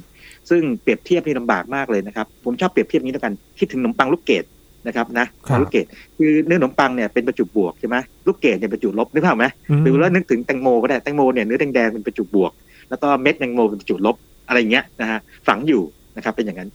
[0.50, 4.44] ซึ่งเปรียบเทียบนี่ลำบากมากเลยนะครับ ผมชอบเปรียบเทียบนี้แล้วกันคิดถึงขนมปังลูกเกด
[4.86, 9.46] นะครับนะครับลูกเกดคือเนื้อขนมปังเนี่ยเป็นประจุบวกใช่ไหมลูกเกดเนี่ยประจุลบนึกภาพไหม
[9.82, 12.52] หรือว่านึกถึงแตงโมก็ได้แตงโมเนี่ยเนื้อแดงๆเป็นประจุบวก
[12.90, 14.16] แล้วก็เม็ดแตงโมเป็นประจุลบ
[14.48, 15.82] อะไรเงี้ยนะฮะฝังอยู่
[16.16, 16.70] นะครับเป็นอย่างนั้น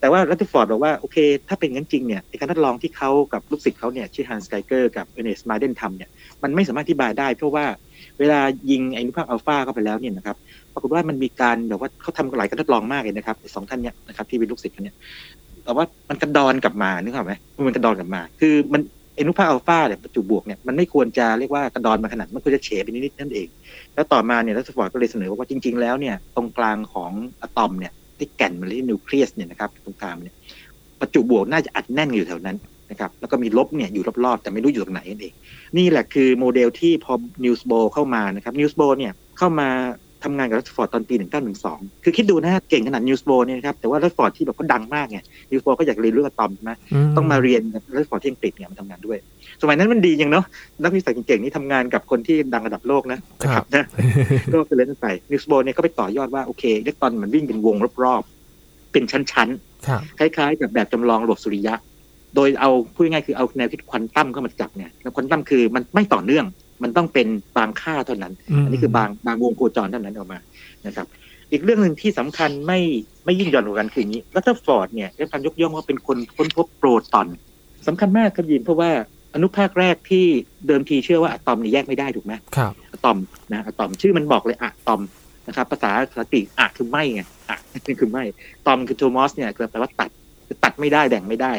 [0.00, 1.16] แต่ว่ารัตเตอร์ฟอร์ดบอกว่าโอเค
[1.48, 6.10] ถ้าเป็นงั้นจริงเนี่ยการทดลองที่เขากับลูกศิษย์เขาเนี่ยชื่อฮันส์ไกเกอร์กับเออร์เนสต์มาร์สเดนทำเนี่ย
[6.42, 7.64] มันไม่สามารถอธิบายได้ เพราะว่า
[8.18, 10.36] เวลายิงไอ้อนุภาคอัลฟาเข้าไปแล้วเนี่ยนะครับ
[10.72, 14.96] ปรากฏว่ามันมีการแบบว่าเขาทำหลายการทดลองมากเลยนะครับสองท่านเนี่ยนะครับที่เป็นลูกศิษย์เขาเนี่ย
[15.64, 17.32] แต่ว่ามันกระดอนกลับมานึกออกไหม
[17.66, 18.82] มันกระดอนกลับมา คือมัน
[19.18, 23.48] อนุภาคอัลฟาเนี่ยประจุบวกเนี่ยมันไม่ควรจะเรียกว่ากระดอนมาขนาดมันควรจะเฉไปนิดๆนั่นเอง
[23.94, 30.34] แล้วต่อมาเนี่ยรัตเตอร์ฟอร์ดก็เลยเสนอว่าจริง ๆ แล้วเนี่ยตรงกลางของอะตอมเนี่ยที่แก่นมันที่นิวเคลียสเนี่ยนะครับตรงกลางเนี่ย
[31.00, 32.56] ประจุบวกน่าจะอัดแน่นอยู่แถวนั้น
[32.90, 35.34] นะครับแล้วก็มีลบเนี่ยอยู่รอบๆ แต่ไม่รู้อยู่ตรงไหนนั่นเอง
[35.76, 37.12] นี่แหละคือโมเดลที่พอ
[37.44, 39.68] นีลส์โบร์เข้ามานะครับนีลส์โบร์เนี่ยเข้ามา
[40.26, 41.14] ทำงานกับรัตเตอร์ฟอร์ดตอนปี
[41.58, 45.18] 1912 คือคิดดูนะฮะเก่งขนาดนีลส์โบร์เนี่ยนะครับ แต่ว่ารัตเตอร์ฟอร์ดที่แบบก็ดังมากไง
[45.50, 46.72] นีลส์โบร์ก็อยากเรียนเรื่องอะตอมใช่ไหม
[47.16, 49.18] ต้องมาเรียนกับรัตเตอร์ฟอร์ดที่อังกฤษเนี่ยมาทำงานด้วย
[49.62, 50.44] สมัยนั้นมันดีอย่างเนาะ
[50.82, 53.84] นักวิทยาศาสตร์เก่งๆนี่ทำงานกับคนที่ดังระดับโลกนะครับนะ
[54.52, 59.48] ก็เป็นเล่นไปนีลส์โบร์เนี่ยก็ไปต่อยอดว่าโอเคอิเล็กตรอนมันวิ่งเป็นวงรอบๆเป็นชั้น
[59.86, 61.74] ครับๆคล้ายๆกับแบบจำลองระบบสุริยะ
[62.34, 66.44] โดยเอาพูดง่ายๆคือเอาแนวคิดควอนตัมเข้ามาจับเนี่ยแล้วควอนตัมคือมันไม่ต่อเนื่อง
[66.82, 68.32] มันต้องเป็นบางค่าเท่านั้น
[68.64, 70.38] อันนี้คือบางบางวงโคจรเท่านั้นออกมา
[70.86, 71.06] นะครับ
[71.52, 72.80] อีกเรื่องหนึ่งที่สำคัญไม่
[73.24, 77.26] ไม่ยิ่งหย่อนกว่ากันคืออย่างนี้รัตเตอร์ฟอร์ดเนี่ยได้การยกย่องว่าเป็นคนค้นพบโปรตอน
[77.86, 78.90] สำคัญมากครับยินเพราะว่า
[79.34, 80.24] อนุภาคแรกที่
[80.66, 83.18] เดิมทีเชื่อว่าอะตอมนี่แยกไม่ได้ถูกไหมครับอะตอม
[83.52, 85.00] นะอะตอมชื่อมันบอกเลยอะตอม
[85.48, 88.24] นะครับภาษาภาษาอังกฤษอะคือไม่ไงอะนี่คือไม่
[88.66, 90.10] ตอมคือ tomos เนี่ยแปลว่าตัด
[90.46, 91.52] คือตัดไม่ได้แบ่งไม่ได้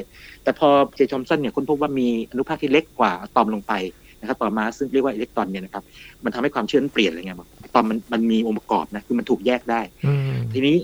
[0.43, 3.73] แต่พอเจเจทอมสันเนี่ยค้นพบว่ามีอนุภาคที่เล็กกว่าอะตอมลงไป
[4.27, 5.83] นะครับต่อมาซึ่งเรียกว่าอิเล็กตรอนเนี่ยนะครับ
[6.23, 10.75] มันทำให้ความเชื่อนั้นเปลี่ยนเลยไงบอกอะตอมมันมันมีองค์ประกอบนะคือมันถูกแยกได้อืมทีนี้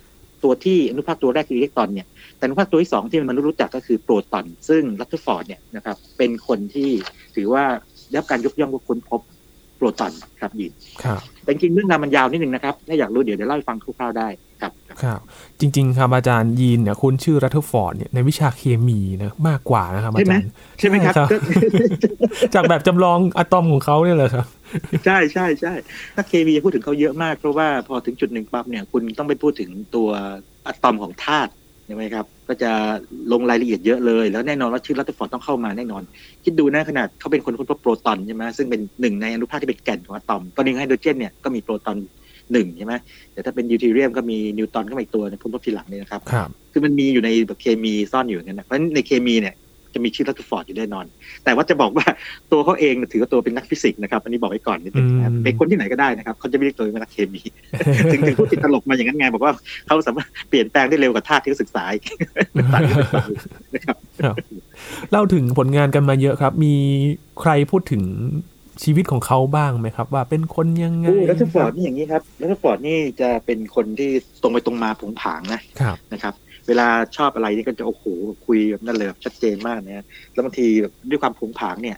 [0.44, 6.90] ตัวที่อนุภาคตัวแรกคืออิเล็กตรอนเนี่ยแต่อนุภาคตัวที่สองที่มนุษย์รู้จักก็คือโปรตอน ซึ่งรัตเตอร์ฟอร์ดเนี่ยนะครับเป็นคนที่
[7.36, 7.64] ถือว่า
[8.10, 9.22] ได้รับการยกย่องว่าค้นพบ
[9.78, 10.72] โปรตอนครับยิน
[11.04, 14.28] ครับแต่จริงๆเรื่องราวมันยาวนิดนึงนะครับถ้าอยากรู้เดี๋ยวเดี๋ยวเล่าให้ฟังคร่าวๆได้
[14.64, 14.74] ครับ
[15.04, 15.20] ครับ
[15.60, 20.50] จริง ๆ ครับอาจารย์ยีนเนี่ยคุ้นชื่อรัตเทอร์ฟอร์ดเนี่ยในวิชาเคมีนะมากกว่านะครับอาใช่ไหมจารย์
[20.80, 21.26] ใช่ไหมครับก็
[22.54, 24.46] จากแบบจำลองอะตอมของเขาเนี่ยแหละครับ
[25.06, 25.74] ใช่ใช่ใช่
[26.16, 30.10] นักเคมีพูดถึงเขาเยอะมาก เพราะว่าพอถึงจุดหนึ่งปั๊บเนี่ยคุณต้องไปพูดถึงตัว
[30.68, 31.52] อะตอมของธาตุ
[31.86, 32.72] ใช่ไหมครับ ก็จะ
[33.32, 36.04] ลงรายละเอียดเยอะเลย แล้วแน่นอนว่าชื่อรัตเตอร์ฟอร์ดต้องเข้ามาแน่นอน
[36.44, 41.98] คิดดูนะขนาดเขาเป็นคนค้นพบโปรตอนใช่ไหมซึ่งเป็นหนึ่งในอนุภาคที่เป็นแก่นของอะตอมตอนนี้ไฮโดรเจนเนี่ยก็มีโปรตอน
[42.52, 42.94] หนึ่งใช่ไหม
[43.34, 49.56] แต่ถ้าเป็นดิวทีเรียมก็มีนิวตรอนก็มาอีกตัวในค้นพบทีหลังเนี่ยนะครับครับ คือมันมีอยู่ในแบบเคมีซ่อนอยู่อย่างนั้นนะเพราะฉะนั้นในเคมีเนี่ย
[49.94, 51.06] จะมีชื่อรัตเตอร์ฟอร์ดอยู่แน่นอน
[51.44, 52.06] แต่ว่าจะบอกว่า
[52.52, 57.42] ตัวเขาเองเนี่ยถือว่าตัวเป็นนักฟิสิกส์นะครับ อันนี้บอกไว้ก่อนนิดนึงนะครับอืมเป็นคนที่ไหนก็ได้นะครับ เขาจะไม่เรียกตัวเองว่านักเคมี
[58.12, 59.54] ถึงถึงพูดติดตลกมาอย่างนั้นไง บอกว่า
[59.88, 62.04] เขาสามารถเปลี่ยนแปลงได้เร็วกว่าธาตุที่เขาศึกษาอีก
[62.54, 63.40] เป็นสายที่ศึกษาอีก
[63.76, 64.36] นะครับครับ
[65.12, 66.76] เล่าถึงผลงานกันมาเยอะครับ มี
[67.40, 68.04] ใครพูดถึง
[68.84, 74.10] ชีวิตของเขาบ้างไหมครับ ว่าเป็นคนยังไงโอ้รัตเตอร์ฟอร์ดนี่อย่างนี้ครับรัตเตอร์ฟอร์ดนี่จะเป็นคนที่
[74.42, 76.34] ตรงไปตรงมาโผงผางนะครับนะครับ
[76.68, 78.06] เวลาชอบอะไรนี่ก็จะโอ้โห
[78.46, 81.98] คุยแบบนั่นเลยแบบชัดเจนมากนะฮะแล้วบางทีแบบด้วยความผงผางเนี่ย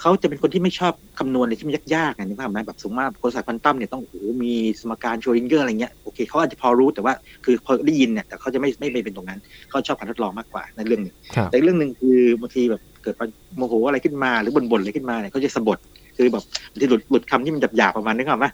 [0.00, 13.14] เขาจะเป็นคนที่ไม่ชอบคำนวณอะไรที่มันยากๆไงนึกภาพไหมแบบสมมติว่าโคศาสตร์ควอนตัมเนี่ยต้องโอ้โหมีสมการโชริงเกอร์อะไรเงี้ยโอเคเขาอาจจะพอรู้แต่ว่าคือพอได้ยินเนี่ยแต่เขาจะไม่ไม่ไปเป็นตรงนั้นเขาชอบการทดลองมากกว่าในเรื่องหนึ่งครับแต่อีกเรื่องหนึ่งคือบางทีแบบเกิด
[13.56, 15.78] โมโหอะไรขึ้นมาหรือบ่นๆอะไรขึ้นมาเนี่ยเขาจะสะบัด
[16.20, 18.46] คือแบบบางทีหลุดหลุดคำที่มันหยาบๆประมาณนึกภาพไหม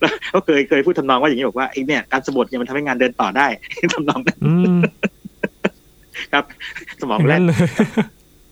[0.00, 3.46] แล้วเขาเคยเคยพูดทำนองว่าอย่างนี้บอกว่าไอ้เนี่ยการสะบัดเนี่ยมันทำให้งานเดินต่อได้
[3.94, 4.80] ทำนองนั้นอืม
[6.32, 6.44] ครับ
[7.00, 7.56] สมองอย่างแล่นั้นนเลย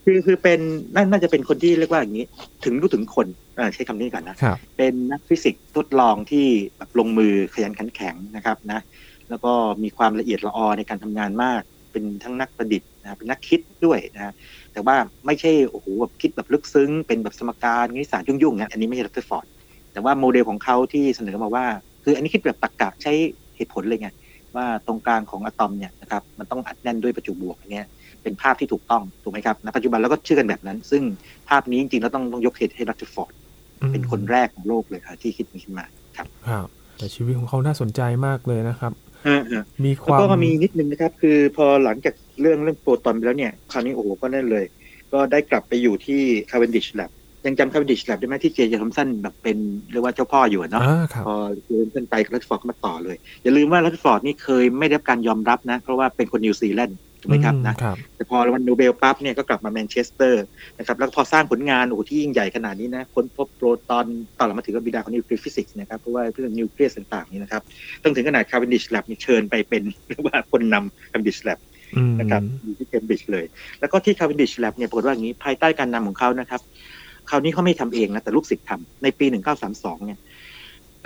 [0.04, 0.60] คือคือเป็น
[0.94, 2.26] น่าน่าจะเป็นคนที่เรียกว่าอย่างนี้
[2.64, 8.80] ถึงรู้ถึงคนเอ่อใช้คำนี้ก่อนนะครับเป็นนักฟิสิกส์ทดลองที่แบบลงมือขยันขันแข็งนะครับนะ
[9.28, 11.62] แล้วก็มีความละเอียดละออในการทำงานมาก
[11.96, 14.32] เป็นทั้งนักประดิษฐ์นะเป็นนักคิดด้วยนะ
[14.72, 19.46] แต่ว่าไม่ใช่โอ้โหแบบคิดแบบลึกซึ้ง เป็นแบบสมการคณิตศาสตร์ยุ่งๆนะอันนี้ไม่ใช่รัตเตอร์ฟอร์ด
[19.92, 21.64] แต่ว่าโมเดลของเขาที่เสนอมาว่า
[22.04, 23.12] คืออันนี้คิดแบบตรรกะใช้
[23.56, 24.08] เหตุผลเลยไง
[24.56, 27.84] ว่าตรงกลางของอะตอมเนี่ยนะครับมันต้องอัดแน่นด้วยประจุบวกอันเนี้ย
[28.22, 31.02] เป็นภาพที่ถูกต้องถูกไหมครับณปัจจุบันเราก็เชื่อกันแบบนั้น ซึ่ง
[31.48, 33.32] ภาพนี้จริงๆเราต้องต้องยกเครดิตให้รัตเตอร์ฟอร์ด
[33.92, 36.66] เป็นคนแรกของโลกเลยครับที่คิดนี้ขึ้นมาครับครับ
[36.98, 39.05] แต่ชีวิตของเขาน่าสนใจมากเลยนะครับเออเออ
[39.84, 44.64] มีคแล้ววามก็มีนิดนึงนะครับ คือพอหลังจากเรื่องเรื่องโปรตอนไปแล้วเนี่ยคราวนี้โอ้โหก็นั่นเลย
[45.12, 47.10] ก็ได้กลับไปอยู่ที่ Cavendish Lab
[47.46, 49.58] ยังจำ Cavendish Lab ได้ไหมที่เจเจทอมสันแบบเป็น
[49.90, 60.44] เรียกว่าเจ้าพ่ออยู่อะเนาะอ่าครับพอเจเจทอมสันไปรัตเตอร์ฟอร์ดก็มาต่อเลย อย่าลืมว่ารัตเตอร์ฟอร์ดนี่เคยไม่ได้รับการยอมรับนะ เพราะว่าเป็นคนนิวซีแลนด์ ถูกไหมครับนะครับแต่พอรางวัลโนเบลปั๊บเนี่ยก็กลับมาแมนเชสเตอร์
[60.78, 64.06] นะครับแล้วพอสร้างผลงานโอ้โหที่ยิ่งใหญ่ขนาดนี้นะค้นพบโปรตอน
[64.38, 67.62] ต่อหลังมาถึงกับบิดาของนิวเคลียร์ฟิสิกส์นะครับเพราะว่าเรื่องนิวเคลียร์ต่างๆนี่นะครับ
[68.02, 71.58] ต้องถึงขนาด Cavendish Lab นี่เชิญไปเป็นเรียกว่าคนนำ Cavendish Lab
[71.96, 73.44] อืมนะครับอยู่ที่เคมบริดจ์เลย
[73.80, 76.60] แล้วก็ที่ Cavendish Lab เนี่ยปรากฏว่าอย่างนี้ภายใต้การนำของเขานะครับ
[77.30, 79.26] คราวนี้เขาไม่ทำเองนะแต่ลูกศิษย์ทำในปี
[79.66, 80.18] 1932 เนี่ย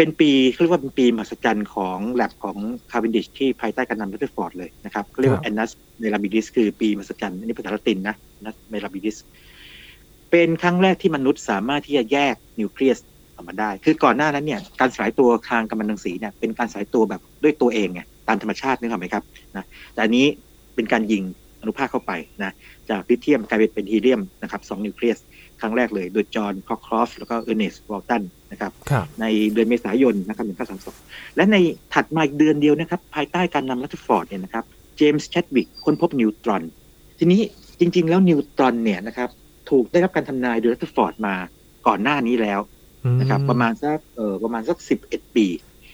[0.03, 2.57] เป็นปีเขาเรียกว่าเป็นปีมหัศจรรย์ของ lab ของ
[2.91, 5.71] Cavendish ที่ภายใต้การนำรัตเตอร์ฟอร์ดเลยนะครับเขาเรียกว่า Annus
[6.03, 9.17] Mirabilis คือปีมหัศจรรย์อันนี้ภาษาละตินนะ Annus Mirabilis
[10.31, 12.99] เป็นครั้งแรกที่มนุษย์สามารถที่จะแยกนิวเคลียส
[13.35, 19.25] ออกมาได้ คือก่อนหน้านั้นเนี่ยการสลายตัวทางกัมมันตรังสีเนี่ยเป็นการสลายตัวแบบด้วยตัวเองไงตามธรรมชาตินึกออกไหมครับ
[19.57, 20.27] นะแต่อันนี้
[20.75, 21.23] เป็นการยิง
[21.61, 22.53] อนุภาคเข้าไปนะ
[22.91, 25.19] จากลิเธียมกลายเป็นฮีเลียมนะครับสองนิวเคลียส
[25.61, 30.47] ครั้งแรกเลย โดยจอห์นคอครอฟแล้วก็เออร์เนสต์วอลตันนะครับครับในเดือนเมษายนนะครับ
[30.99, 31.57] 1932 และใน
[31.95, 34.65] ถัดมาอีกเดือนเดียวนะครับ ภายใต้การนำรัตเตอร์ฟอร์ดเนี่ยนะครับ
[34.97, 36.63] เจมส์แชดวิกค้นพบนิวตรอน
[37.19, 37.41] ทีนี้
[37.81, 39.29] จริง ๆ แล้วนิวตรอนเนี่ยนะครับ
[39.71, 41.35] ถูกได้รับการทำนายโดยรัตเตอร์ฟอร์ดมา
[41.87, 42.61] ก่อนหน้านี้แล้ว
[43.21, 45.47] นะครับประมาณสักเอ่อประมาณสัก11ปี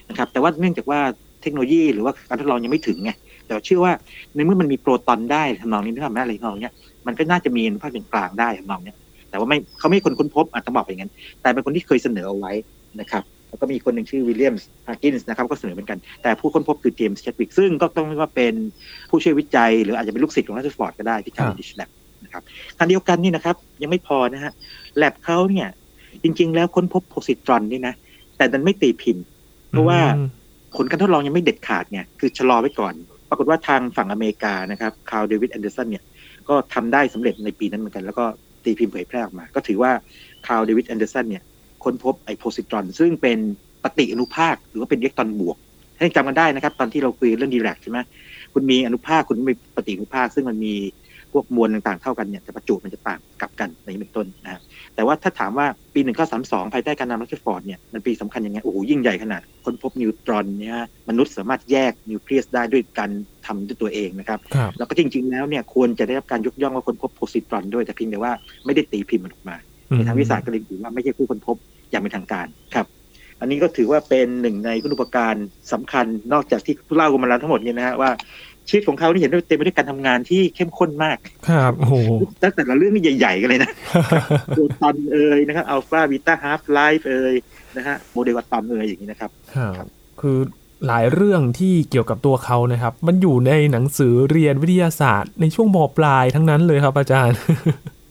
[0.09, 0.99] นะครับแต่ว่าเนื่องจากว่า
[1.41, 3.11] เทคโนโลยีหรือว่าการทดลองยังไม่ถึงไง
[3.45, 3.93] แต่เชื่อว่า
[4.35, 6.73] ในเมื่อมันมีโปรตอนได้ทำนองนี้ทำได้อะไรทำนองเนี้ย
[7.07, 8.97] มันก็น่าจะมีอนุภาคเป็นกลางได้ทำนองเนี้ย
[9.29, 11.11] แต่ว่าไม่เขาไม่ใช่คนค้นพบอาจจะบอกอย่างนั้น
[11.41, 12.51] แต่เป็นคนที่เคยเสนอเอาไว้
[13.01, 18.53] นะครับแล้วก็มีคนหนึ่งชื่อวิลเลียมส์ฮาร์กินส์นะครับก็เสนอเหมือนกัน แต่ผู้ค้นพบคือเจมส์แชดวิกซึ่งก็ต้องเรียกว่าเป็น
[19.09, 21.89] ผู้ช่วยวิจัย หรืออาจจะเป็นลูกศิษย์ของรัตเตอร์ฟอร์ดก็ได้ที่ครับ Cavendish Lab
[22.23, 22.41] นะครับ
[22.77, 24.51] ขณะเดียวกันนี่นะครับ ยังไม่พอนะฮะ
[24.97, 25.67] แลบเขาเนี่ย
[26.23, 27.93] จริง ๆ แล้วค้นพบโพซิตรอนนี่นะ
[28.37, 29.23] แต่ดันไม่ตีพิมพ์
[29.71, 30.27] เพราะว่าอืม
[30.75, 32.93] ผลการทดลองยังไม่เด็ดขาดไงคือชะลอไว้ก่อน
[33.29, 36.03] ปรากฏว่าทางฝั่งอเมริกานะครับคาร์ลเดวิดแอนเดอร์สันเนี่ย
[36.49, 38.25] ก็ทำได้สำเร็จในปีนั้นเหมือนกัน แล้วก็
[38.67, 39.91] ตีพิมพ์เผยแพร่ออกมา ก็ถือว่า
[40.45, 41.43] คาร์ลเดวิดแอนเดอร์สันเนี่ย
[41.83, 43.37] ค้นพบไอ้โพซิตรอน ซึ่งเป็น
[43.83, 45.57] ปฏิอนุภาคหรือว่าเป็นอิเล็กตรอนบวก
[45.97, 47.99] ถ้าจำกันได้นะครับ ตอนที่เราคุยเรื่องดิแรกใช่ไหม
[48.53, 50.73] คุณมีอนุภาคคุณมีปฏิอนุภาคซึ่งมันมี
[51.37, 54.61] พวกมวลต่างๆเท่ากันเนี่ยแต่ประจุมันจะต่างกลับกันในนี้เป็นต้นนะฮะ
[54.95, 55.99] แต่ว่าถ้าถามว่าปี
[56.37, 63.09] 1932 ภายใต้การนำรัตเตอร์ฟอร์ดเนี่ยมันปีสำคัญยังไงโอ้โหยิ่งใหญ่ขนาดค้นพบนิวตรอนเนี่ยฮะมนุษย์สามารถแยกนิวเคลียสได้ด้วยการ
[63.45, 68.31] ทำด้วยตัวเองนะครับครับแล้วก็จริง ๆ แล้วเนี่ยควรจะได้รับการยกย่องว่าค้นพบโพซิตรอนด้วยแต่เพียงแต่ว่า
[68.65, 69.55] ไม่ได้ตีพิมพ์มันออกมา
[69.95, 71.57] ในทางวิทยาศาสตร์ก็เลยถือว่าไม่ใช่ผู้ค้นพบ
[71.91, 72.87] อย่างเป็นทางการครับ
[73.39, 75.35] อันนี้ก็ถือว่าเป็นหนึ่งในคุณูปการ
[75.73, 78.09] สำคัญนอกจากที่เล่ากันมาแล้วทั้งหมดเนี่ยนะฮะว่า
[78.69, 81.17] ชีวิตของเขาที่เห็นว่าเต็มไปด้วยการทำงานที่เข้มข้นมาก
[81.49, 81.95] ครับโอ้โห
[82.43, 83.71] ตั้งแต่ละเรื่องนี่ใหญ่ๆกันเลยนะ
[84.55, 87.35] โปรตอนเอ่ยนะครับอัลฟาบีตา half-life เอ่ย
[87.77, 89.31] นะฮะโมเดลอะตอมเอ่ยอย่างนี้นะครับ
[89.77, 89.87] ครับ
[90.21, 90.37] คือ
[90.87, 97.37] หลายเรื่องที่เกี่ยวกับตัวเขานะครับ มันอยู่ในหนังสือเรียนวิทยาศาสตร์ ในช่วงมปลายทั้งนั้นเลยครับอาจารย์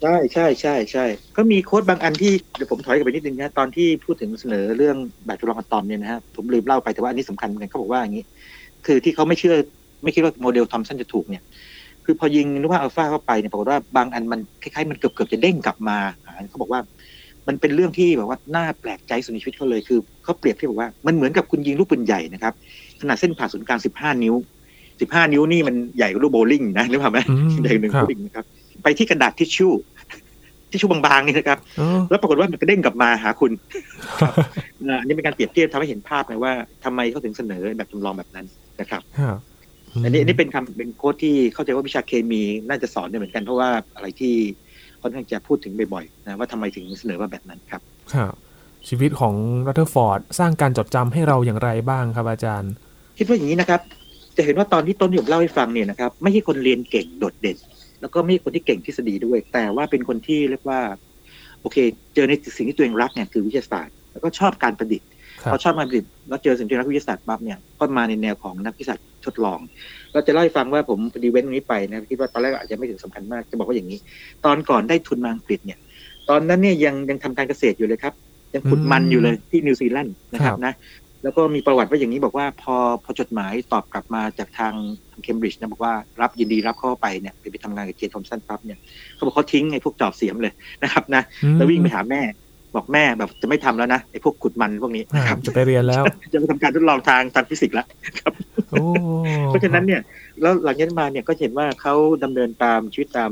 [0.03, 1.05] ใช่ใช่ใช่ใช่
[1.37, 8.25] ก็มี quote บางอันที่เดี๋ยวผมถอยกลับไปนิดนึงนะตอนที่พูดถึงเสนอเรื่องแบบจำลองอะตอมเนี่ยนะฮะผมลืมเล่าไปแต่ว่าอันนี้สำคัญเหมือนกันเขาบอกว่าอย่างนี้
[8.87, 9.57] คือที่เขาไม่เชื่อ
[10.07, 11.43] ไม่คิดว่าโมเดลทอมสันจะถูกเนี่ย
[12.05, 16.81] คือพอยิงนึกว่าอัลฟาเข้าไปเนี่ยปรากฏว่าบางอันมันคล้ายๆมันเกือบเกือบๆจะเด้งกลับมาอ่าเขาบอกว่า
[17.49, 22.53] มันเป็นเรื่องที่แบบว่าน่าแปลกใจสุดในชีวิตเขาเลยคือเขาเปรียบที่บอกว่ามันเหมือนกับคุณยิงลูกปืนใหญ่นะครับ
[23.01, 24.35] ขนาดเส้นผ่าศูนย์กลาง15นิ้ว
[24.85, 28.45] 15นิ้วนี่มันใหญ่กว่าลูกโบว์ลิ่งนะนึกภาพไหมอืมใหญ่หนึ่งครับโบว์ลิ่งนะครับ
[28.83, 29.73] ไปที่กระดาษทิชชู่
[30.71, 33.53] ทิชชู่บางๆนี่นะครับเออแล้วปรากฏว่ามันก็เด้งกลับมาหาคุณ
[34.89, 36.53] อ่าอันนี้เป็นการเปรียบเทียบทำให้เห็นภาพเลยว่า
[36.85, 38.47] ทำไมเขาถึงเสนอแบบจำลองแบบนั้น
[38.81, 39.39] นะครับครับ
[40.05, 44.35] อันนี้อันนี้เป็นคำเป็น quote ที่เข้าใจว่าวิชาเคมีน่าจะสอนได้เหมือนกันเพราะว่าอะไรที่
[45.03, 47.81] ค่อนข้างจะพูดถึงบ่อยๆนะว่าทำไมถึงเสนอว่าแบบนั้นครับ
[48.15, 48.33] ครับ
[48.89, 49.35] ชีวิตของ
[49.67, 52.73] รัตเทอร์ฟอร์ดสร้างการจดจำให้เราอย่างไรบ้างครับอาจารย์
[53.19, 53.81] คิดว่าอย่างนี้นะครับ
[54.37, 57.59] จะเห็นว่าตอนที่ต้นที่ผมเล่าให้ฟังเนี่ยนะครับไม่ใช่คนเรียนเก่งโดดเด่น
[58.01, 60.81] แล้วก็ไม่ใช่คนที่เก่งทฤษฎีด้วย แต่ว่าเป็นคนที่เรียกว่า
[61.61, 61.77] โอเค
[62.15, 65.09] เจอในสิ่งที่ตัวเองรักเนี่ยคือวิทยาศาสตร์ แล้วก็ชอบการประดิษฐ์
[65.43, 69.59] ครับพอชอบการประดิษฐ์แล้วเจอสิ่งที่รักวิทยาศาสตร์ปั๊บเนี่ยก็มาในแนวของนักวิทยาศาสตร์ทดลอง
[70.13, 73.99] เราจะเล่าให้ฟังว่าผมพอดีเว้นตรงนี้ไปนะคิดว่าตอนแรกอาจจะไม่ถึงสำคัญมากจะบอกว่าอย่างนี้
[74.45, 75.79] ตอนก่อนได้ทุนมาอังกฤษเนี่ย
[76.29, 78.15] ตอนนั้นเนี่ยยังยังทำการเกษตรอยู่เลยครับ
[78.55, 80.75] ยังขุดมันอยู่เลยที่นิวซีแลนด์นะครับนะ
[81.23, 84.75] แล้วก็มีประวัติว่าอย่างนี้บอกว่าพอพอจดหมายตอบกลับมาจากทาง
[85.23, 88.79] เคมบริดจ์นะบอกว่ารับยินดีรับเข้าไปเนี่ยไปไปทำงานกับเจทอมสันปั๊บเนี่ย
[89.15, 91.23] เขาบอกเขาทิ้งไอ้พวกจอบเสียมเลยนะครับนะ
[91.55, 92.21] แล้ววิ่งไปหาแม่
[92.77, 97.87] บอกแม่แบบจะไม่ทำแล้วนะไอ้พวกขุดมันพวกนี้นะครับจะไปเรียนแล้ว จะไปทำการทดลองทางทางฟิสิกส์แล้ว
[98.21, 98.33] ครับ
[99.49, 100.01] เพราะฉะนั้นเนี่ย
[100.41, 103.31] แล้วหลังจากนั้นมาเนี่ยก็เห็นว่าเขาดำเนินตามชีวิตตาม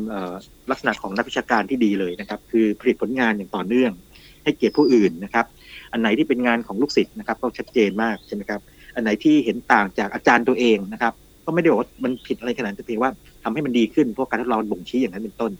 [0.71, 3.93] ลักษณะของนักวิชาการที่ดีเลยนะครับ คือผลิตผลงานอย่างต่อเนื่อง
[4.45, 5.47] ให้เกียรติผู้อื่นนะครับ
[5.93, 8.61] อันไหนที่เป็นงานของลูกศิษย์นะครับ ก็ชัดเจนมากใช่ไหมครับ
[8.95, 11.13] อันไหนที่เห็นต่างจากอาจารย์ตัวเองนะครับ
[11.47, 13.11] ก็ไม่ได้บอกว่ามันผิดอะไรขนาดนั้นแต่เพียงว่า
[13.45, 15.53] ทำให้มันดีขึ้นเพราะการทดลองบ่งชี้อย่างนั้นเป็นต้น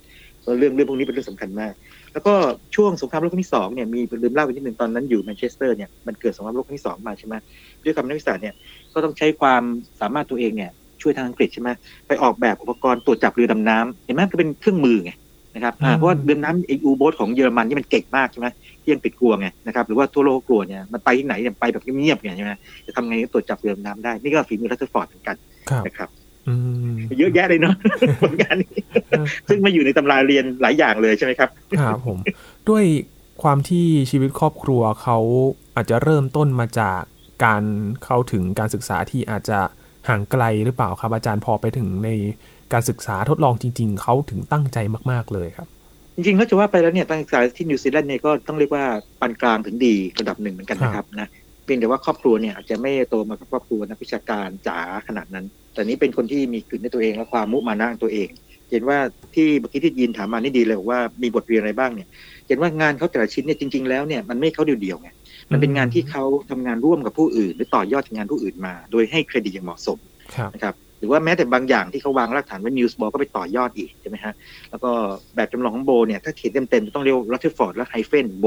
[0.59, 1.73] เรื่องเรื่องพวกนี้เป็นเรื่องสำคัญมาก
[2.15, 2.35] แล้วก็
[2.75, 7.35] ช่วงสงครามโลกครั้งที่สองเนี่ยมีลืมเล่าไปนิดหนึ่งตอนนั้นอยู่แมนเชสเตอร์เนี่ยมันเกิดสงครามโลกครั้งที่สองมาใช่ไหม
[7.85, 8.55] ด้วยคำนักวิชาเนี่ย
[8.93, 9.63] ก็ต้องใช้ความ
[10.01, 10.71] สามารถตัวเองเนี่ย
[11.03, 11.71] ช่วยทางอังกฤษใช่ไหม
[12.09, 15.13] ไปออกแบบอุปกรณ์ตรวจจับเรือดำน้ำเห็นไหมก็เป็นเครื่องมือไง
[15.55, 18.47] นะครับเพราะว่าเรือดำน้ำไออูโบสของเยอรมันที่มันเก่งมากใช่ไหม
[18.83, 22.53] ที่ยังปิดกลัวไงนะครับหรือว่าทั่วโลกกลัวเนี่ยมันไปที่ไหนเนี่ยไปแบบเงียบๆไงใช่ไหม
[22.87, 25.37] จะทำไงตรวจจับเรือดำน้ำได้นี่ก็ฝีมือรัตฟอร์ดเหมือนกัน
[25.87, 26.09] นะครับ
[27.19, 27.75] เยอะแยะเลยเนาะ
[28.23, 28.81] ผลงานนี้
[29.49, 32.19] ซึ่งมาอยู่ในตำราเรียนหลายอย่างเลยใช่ไหมครับครับผม
[32.69, 32.85] ด้วย
[33.43, 35.19] ความที่ชีวิตครอบครัวเขา
[35.77, 37.01] อาจจะเริ่มต้นมาจาก
[37.45, 37.63] การ
[38.05, 39.59] เข้าถึงการศึกษาที่อาจจะ
[40.09, 42.11] ห่างไกลหรือเปล่าครับอาจารย์พอไปถึงใน
[42.73, 44.79] การศึกษาทดลองจริง ๆเขาถึงตั้งใจ
[45.11, 45.69] มาก ๆเลยครับ
[46.15, 48.85] จริงๆเขาจะว่าไปแล้วเนี่ยการศึกษาที่นิวซีแลนด์เนี่ยก็ต้องเรียกว่า
[49.21, 51.29] ปานกลางถึงดีระดับหนึ่งเหมือนกันนะครับนะ
[51.65, 58.29] เพียงแต่ว่าครอบครัวเนี่ยอาจจะไม่โตมากับครอบครัวนักวิชาการจ๋าขนาดนั้น แต่นี้เป็นคนที่มีกลิ่นในตัวเองและความมุมานะตัวเอง
[58.71, 58.99] เห็นว่า
[59.35, 62.09] ที่เมื่อกี้ที่ยินถามมานี่ดีเลยว่ามีบทเรียนอะไรบ้างเนี่ย
[62.49, 65.09] เห็นว่างานเขาแต่ละชิ้นเนี่ยจริง ๆแล้วเนี่ยมันไม่เขาเดียวๆไง
[65.53, 69.99] มันเป็นงานที่เขาทำงานร่วมกับผู้อื่น หรือต่อยอดจากงานผู้อื่นมา โดยให้เครดิตอย่างเหมาะสม
[70.55, 74.35] นะครับหรือว่าแม้แต่บางอย่างที่เขาวางรากฐานไว้นิวส์บอลก็ไปต่อยอดอีกใช่ไหมฮะ
[74.71, 74.91] แล้วก็
[75.37, 78.47] แบบจำลองของโบร์เนี่ยถ้าเขียนเต็มๆต้องเรียกรัตเทอร์ฟอร์ดและ hyphen โบ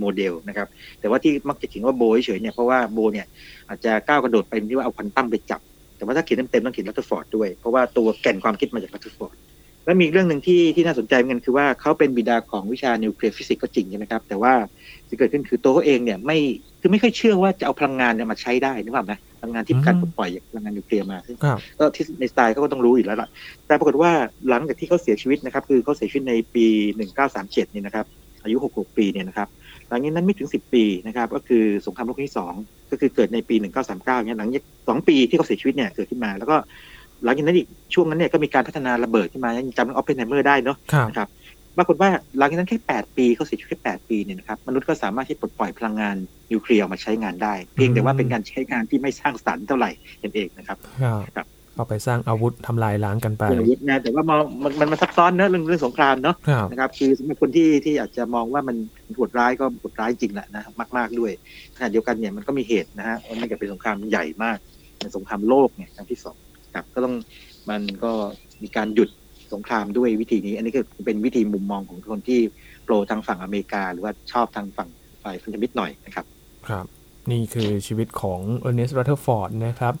[0.00, 0.68] โมเดลนะครับ
[1.00, 3.26] แต่ว่าที่มักจะเขียนว่าโบร์เฉยเนี่ยเพราะว่าโบร์เนี่ย
[3.68, 5.60] อาจจะก้าวกระโดดไปที่ว่าเอาควอนตัมไปจับ
[5.96, 9.36] แต่ว่าถ้าเขียนเต็มๆต้องเขียนรัตเทอร์ฟอร์ดด้วย เพราะว่าตัวแก่นความคิดมาจากรัตเทอร์ฟอร์ด
[9.84, 14.52] และมีเรื่องหนึ่งที่ที่น่าสนใจเหมือนกันคือว่าเขาเป็นบิดาของวิชานิวเคลียร์ฟิสิกส์ก็จริงใช่ไหมครับ แต่ว่า
[15.08, 16.38] ที่เกิดขึ้นคือตัวเขาเองเนี่ยไม่
[16.80, 21.18] คือไม่ค่อยเชื่อว่าจะเอาพลังงานเนี่ยมาใช้ได้นึกภาพไหมพลังงานที่การปล่อยพลังงานนิวเคลียร์มา
[21.78, 23.28] ก็ที่ไอน์สไตน์เขาก็ต้องรู้อยู่แล้วล่ะ
[23.66, 24.10] แต่ปรากฏว่า
[24.48, 26.66] หลังจากที่เขาเสียชีวิตนะครับ คือเขาเสียชีวิตในปี
[27.14, 28.06] 1937 เนี่ยนะครับ
[28.44, 29.48] อายุ 66 ปีเนี่ยนะครับ
[29.88, 36.56] หลังจากนั้นไม่ถึง 10 ปีนะครับก็คือสงครามโลกที่2ก็คือเกิดในปี 1939เนี่ยหลังจากสองปีที่เขาเสียชีวิตเนี่ยเกิดขึ้นมา แล้วก็
[37.24, 40.76] หลังจากนั้นอีกช่วงนั้นเนี่ยก็มีการพัฒนาระเบิดขึ้นมายังจำออปเพนไฮเมอร์ได้เนาะ
[41.08, 41.28] นะครับ
[41.76, 46.16] ปรากฏว่าหลังจากนั้นแค่ 8 ปีเขาเสียชีวิตแค่ 8 ปีเนี่ยนะครับมนุษย์ก็สามารถที่ปลดปล่อยพลังงาน
[46.50, 49.90] นิวเคลียร์มาใช้งานได้ เพียงแต่ว่าเป็นการใช้งานที่ไม่สร้างสรรค์เท่าไหร่
[50.34, 50.78] เองนะครับ
[51.36, 51.46] ครับ
[51.76, 56.36] เอาไปสร้างอาวุธทำลายล้างกันไปอาวุธนะแต่ว่ามองมันมันมันซับซ้อนเนอะเรื่องเรื่องสงครามเนาะ
[56.70, 58.76] นะครับ คือสำหรับคนที่ที่อาจจะมองว่ามัน
[59.14, 60.62] โหดร้ายก็โหดร้ายจริงแหละนะ
[60.96, 61.32] มาก ๆด้วย
[61.76, 64.58] ขณะเดียวกันเนี่ยมันก็มีเหตุนะฮะว่ามันจะเป็นสงครามใหญ่มาก
[64.98, 66.36] เป็นสงครามโลกเนี่ยครั้งที่สอง
[66.74, 67.14] ครับก็ต้อง
[67.70, 68.12] มันก็
[68.62, 69.08] มีการหยุด
[69.52, 72.40] สงครามด้วยวิธีนี้ อันนี้ก็เป็นวิธีมุมมองของคนที่
[72.84, 74.88] โปรทางฝั่งอเมริกา หรือว่าชอบทางฝั่ง
[75.22, 76.24] ฝ่ายพันธมิตรหน่อยนะครับ
[76.68, 76.84] ครับ
[77.30, 79.94] นี่คือชีวิตของเออร์เนสต์รัตเทอร์ฟอร์ดนะครับ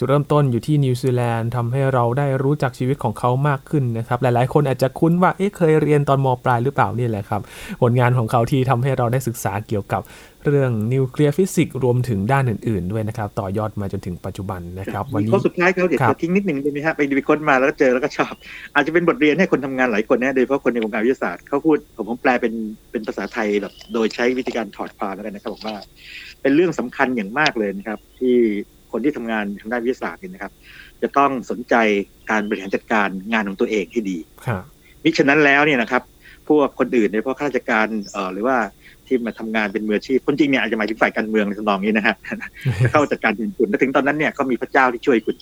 [0.00, 7.40] จุดเริ่มต้นอยู่ที่นิวซีแลนด์ทำให้เราได้รู้จักชีวิตของเขามากขึ้นนะครับ หลายๆ คนอาจจะคุ้นว่า เอ๊ะ เคยเรียนตอนมปลายหรือเปล่านี่แหละครับ
[7.82, 10.02] ผลงานของเขาที่ทำให้เราได้ศึกษาเกี่ยวกับ
[10.46, 18.34] เรื่องนิวเคลียร์ฟิสิกส์รวมถึงด้านอื่น ๆ ด้วยนะครับ ต่อยอดมาจนถึงปัจจุบันนะครับ วันนี้ข้อสุดท้ายเขาเดี๋ยวจะทิ้งนิดหนึ่งได้ไหมฮะไปดูค้นมาแล้วก็เจอแล้วก็ชอบ
[18.74, 22.52] อาจจะเป็นบทเรียนให้คนทำงานหลายคนนะโดยเฉพาะคนในวงการวิทยาศาสตร์เขาพูดผมผมแปลเป็น
[22.90, 25.76] เป็นภาษาไทยแบบโดยใช้วิธีการถอดความแล้วกันนะครับบอกว่า
[26.42, 28.36] เป็นเรื่องสำคัญอย่างมากเลยนะครับ ที่
[28.92, 30.52] คนที่ทำงานทางด้านวิทยาศาสตร์เนี่ยนะครับ
[31.02, 31.74] จะต้องสนใจ
[32.30, 34.18] การบริหารจัดการงานของตัวเองให้ดี
[35.02, 36.02] มิฉะนั้นแล้วเนี่ยนะครับ
[36.48, 38.56] พวกคนอื่นโดยเฉพาะข้าราชการเอ่อหรือว่า
[39.06, 42.14] ที่มาทำงานเป็นมืออาชีพคนจริงเนี่ยอาจจะหมายถึงฝ่ายการเมืองในทำนองนี้นะฮะ
[42.90, 45.36] เข้าจัดการเป็นคุณและถึงตอนนั้นเนี่ยก็มีพระเจ้าที่ช่วยคุณ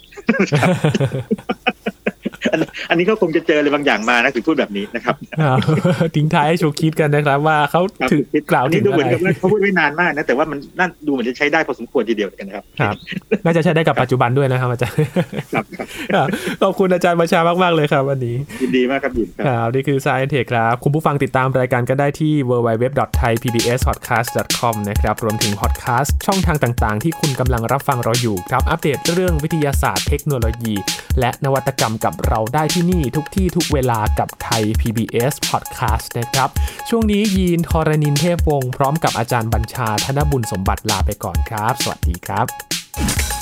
[2.91, 5.15] อันนี้เขาคงจะเจออะไรบางอย่างมานะถึงพูดแบบนี้นะครับ
[6.17, 12.95] ทิ้งท้ายให้โชว์คิดกันนะครับ ว่าเขาถือกล่าวถึงอะไรเขาพูดไม่นานมากนะแต่ว่ามันน่าดูเหมือนจะใช้ได้พอสมควรทีเดียวกันนะครับครับ
[13.45, 14.97] น่าจะใช้ได้กับปัจจุบันด้วยนะครับอาจารย์
[16.63, 30.75] ขอบคุณอาจารย์ประชามากๆเลยครับวันนี้ยินดีมากครับยินครับนี่คือ Science Tech ครับ คุณผู้ฟังติดตามรายการก็ได้ที่ www.thaipbspodcast.com นะครับรวมถึงพอดแคสต์ช่องทางต่างๆ ที่คุณกำลังรับฟังเราอยู่ครับอัปเดตเรื่องวิทยาศาสตร์เทคโนโลยี
[31.21, 36.49] และนวัตกรรมกับเราได้ที่นี่ทุกที่ทุกเวลากับไทย PBS Podcast นะครับ
[36.89, 43.38] ช่วงนี้ยีนทรณินเทพวงศ์พร้อมกับอาจารย์บัญชาธนบุญสมบัติลาไปก่อนครับ สวัสดีครับ